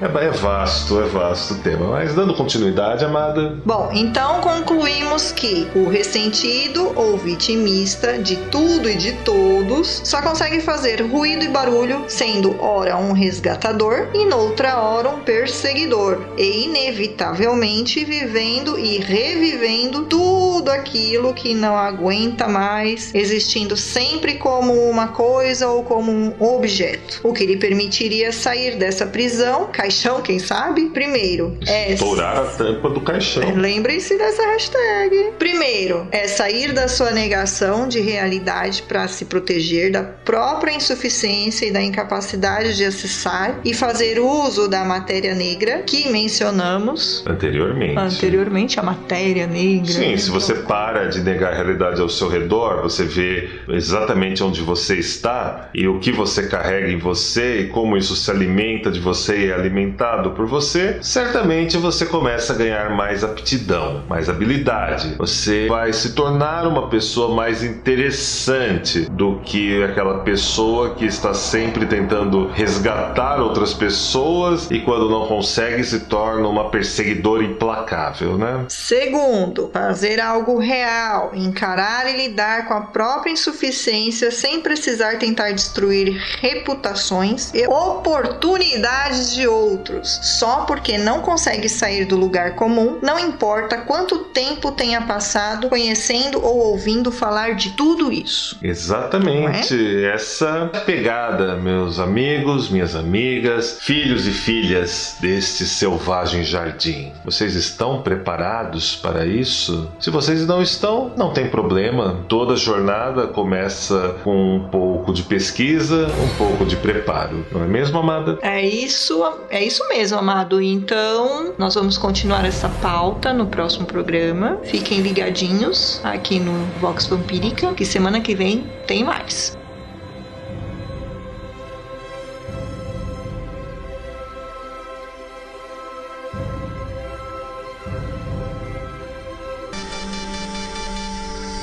É, 0.02 0.26
é 0.26 0.32
vasto, 0.32 1.00
é 1.02 1.06
vasto 1.06 1.56
o 1.56 1.58
tema. 1.58 1.88
Mas 1.88 2.14
dando 2.14 2.34
continuidade, 2.34 3.06
amada, 3.06 3.54
Bom, 3.66 3.90
então 3.94 4.42
concluímos 4.42 5.32
que 5.32 5.68
o 5.76 5.88
ressentido 5.88 6.92
ou 6.96 7.18
vitimista 7.18 8.18
de 8.18 8.36
tudo 8.36 8.90
e 8.90 8.96
de 8.96 9.14
todos 9.24 10.02
só 10.04 10.22
consegue 10.22 10.60
fazer 10.60 11.02
ruído 11.02 11.46
e 11.46 11.48
barulho, 11.48 12.06
sendo 12.08 12.60
ora 12.62 12.98
um 12.98 13.14
resgatador 13.14 14.08
e 14.14 14.26
noutra 14.26 14.78
hora 14.82 15.10
um 15.10 15.20
perseguidor, 15.20 16.20
e 16.38 16.66
inevitavelmente 16.66 18.04
vivendo 18.04 18.78
e 18.78 18.98
revivendo 18.98 20.04
tudo 20.06 20.70
aquilo 20.70 21.34
que 21.34 21.54
não 21.54 21.78
aguenta 21.78 22.48
mais, 22.48 23.14
existindo 23.14 23.78
sempre 23.78 24.36
como 24.36 24.74
uma 24.90 25.10
coisa 25.10 25.70
ou 25.70 25.84
como 25.84 26.12
um 26.12 26.34
objeto, 26.40 27.22
o 27.24 27.34
que 27.34 27.46
lhe 27.46 27.58
permitiria 27.58 28.32
sair 28.32 28.78
dessa 28.78 29.06
prisão, 29.06 29.43
caixão, 29.72 30.22
quem 30.22 30.40
sabe? 30.40 30.90
Primeiro, 30.90 31.58
é 31.68 31.94
estourar 31.94 32.38
a 32.38 32.46
tampa 32.46 32.90
do 32.90 33.02
caixão. 33.02 33.56
Lembrem-se 33.56 34.18
dessa 34.18 34.44
hashtag. 34.48 35.34
Primeiro, 35.38 36.08
é 36.12 36.28
sair 36.28 36.74
da 36.74 36.88
sua 36.88 37.12
negação 37.12 37.88
de 37.88 38.00
realidade 38.00 38.84
para 38.84 39.08
se 39.08 39.26
proteger 39.26 39.92
da 39.92 40.04
própria 40.04 40.74
insuficiência 40.74 41.66
e 41.66 41.72
da 41.72 41.82
incapacidade 41.82 42.76
de 42.76 42.86
acessar 42.86 43.60
e 43.64 43.74
fazer 43.74 44.20
uso 44.20 44.68
da 44.68 44.84
matéria 44.84 45.34
negra 45.36 45.84
que 45.86 46.10
mencionamos 46.10 47.24
Anteriormente. 47.28 47.98
anteriormente, 47.98 48.80
a 48.80 48.84
matéria 48.84 49.48
negra. 49.48 49.92
Sim, 49.92 50.18
se 50.18 50.30
você 50.30 50.54
para 50.56 51.06
de 51.06 51.22
negar 51.22 51.54
a 51.54 51.56
realidade 51.56 52.02
ao 52.02 52.10
seu 52.10 52.30
redor, 52.30 52.82
você 52.82 53.04
vê 53.04 53.50
exatamente 53.70 54.44
onde 54.44 54.62
você 54.62 54.96
está 54.96 55.70
e 55.74 55.88
o 55.88 56.00
que 56.00 56.12
você 56.12 56.48
carrega 56.48 56.90
em 56.90 56.98
você 56.98 57.62
e 57.62 57.68
como 57.68 57.98
isso 57.98 58.16
se 58.16 58.30
alimenta 58.30 58.92
de 58.92 59.00
você 59.00 59.33
e 59.36 59.50
é 59.50 59.54
alimentado 59.54 60.32
por 60.32 60.46
você, 60.46 60.98
certamente 61.02 61.78
você 61.78 62.06
começa 62.06 62.54
a 62.54 62.56
ganhar 62.56 62.90
mais 62.92 63.24
aptidão, 63.24 64.04
mais 64.08 64.30
habilidade. 64.30 65.16
Você 65.18 65.68
vai 65.68 65.92
se 65.94 66.14
tornar 66.14 66.68
uma 66.68 66.90
pessoa 66.90 67.34
mais 67.36 67.64
interessante 67.64 69.02
do 69.10 69.40
que 69.44 69.84
aquela 69.84 70.20
pessoa 70.20 70.96
que 70.96 71.06
está 71.06 71.34
sempre 71.34 71.86
tentando 71.86 72.48
resgatar 72.48 73.42
outras 73.42 73.74
pessoas 73.74 74.70
e 74.70 74.80
quando 74.80 75.10
não 75.10 75.28
consegue 75.28 75.84
se 75.84 76.02
torna 76.02 76.48
uma 76.48 76.70
perseguidora 76.70 77.44
implacável, 77.44 78.38
né? 78.38 78.66
Segundo, 78.70 79.70
fazer 79.74 80.20
algo 80.20 80.60
real, 80.60 81.32
encarar 81.34 82.10
e 82.10 82.18
lidar 82.18 82.68
com 82.68 82.74
a 82.74 82.82
própria 82.82 83.32
insuficiência 83.32 84.32
sem 84.32 84.62
precisar 84.62 85.18
tentar 85.18 85.52
destruir 85.52 86.22
reputações 86.40 87.54
e 87.54 87.68
oportunidades 87.68 89.23
vontades 89.24 89.34
de 89.34 89.48
outros 89.48 90.20
só 90.24 90.66
porque 90.66 90.98
não 90.98 91.22
consegue 91.22 91.70
sair 91.70 92.06
do 92.06 92.18
lugar 92.18 92.56
comum, 92.56 93.00
não 93.02 93.18
importa 93.18 93.78
quanto 93.78 94.26
tempo 94.26 94.72
tenha 94.72 95.02
passado 95.02 95.70
conhecendo 95.70 96.44
ou 96.44 96.58
ouvindo 96.58 97.12
falar 97.12 97.56
de 97.56 97.72
tudo 97.72 98.12
isso. 98.12 98.58
Exatamente. 98.62 99.74
É? 100.06 100.14
Essa 100.14 100.70
pegada, 100.86 101.56
meus 101.56 102.00
amigos, 102.00 102.70
minhas 102.70 102.96
amigas, 102.96 103.78
filhos 103.80 104.28
e 104.28 104.32
filhas 104.32 105.16
deste 105.20 105.66
selvagem 105.66 106.44
jardim. 106.44 107.12
Vocês 107.24 107.56
estão 107.56 108.02
preparados 108.02 108.96
para 108.96 109.26
isso? 109.26 109.92
Se 110.00 110.10
vocês 110.10 110.46
não 110.46 110.62
estão, 110.62 111.12
não 111.16 111.32
tem 111.32 111.48
problema. 111.48 112.24
Toda 112.28 112.56
jornada 112.56 113.28
começa 113.28 114.16
com 114.24 114.56
um 114.56 114.68
pouco 114.70 115.14
de 115.14 115.24
pesquisa, 115.24 116.08
um 116.24 116.38
pouco 116.38 116.66
de 116.66 116.76
preparo. 116.76 117.46
Não 117.52 117.64
é 117.64 117.68
mesmo, 117.68 117.98
amada? 117.98 118.38
É 118.42 118.66
isso, 118.66 119.13
é 119.50 119.64
isso 119.64 119.88
mesmo, 119.90 120.18
amado. 120.18 120.62
Então, 120.62 121.54
nós 121.58 121.76
vamos 121.76 121.98
continuar 121.98 122.46
essa 122.46 122.70
pauta 122.70 123.34
no 123.34 123.48
próximo 123.48 123.86
programa. 123.86 124.60
Fiquem 124.64 125.02
ligadinhos 125.02 126.02
aqui 126.04 126.40
no 126.40 126.66
Vox 126.80 127.08
Vampírica, 127.08 127.74
que 127.74 127.86
semana 127.86 128.20
que 128.22 128.36
vem 128.36 128.70
tem 128.88 129.04
mais. 129.04 129.58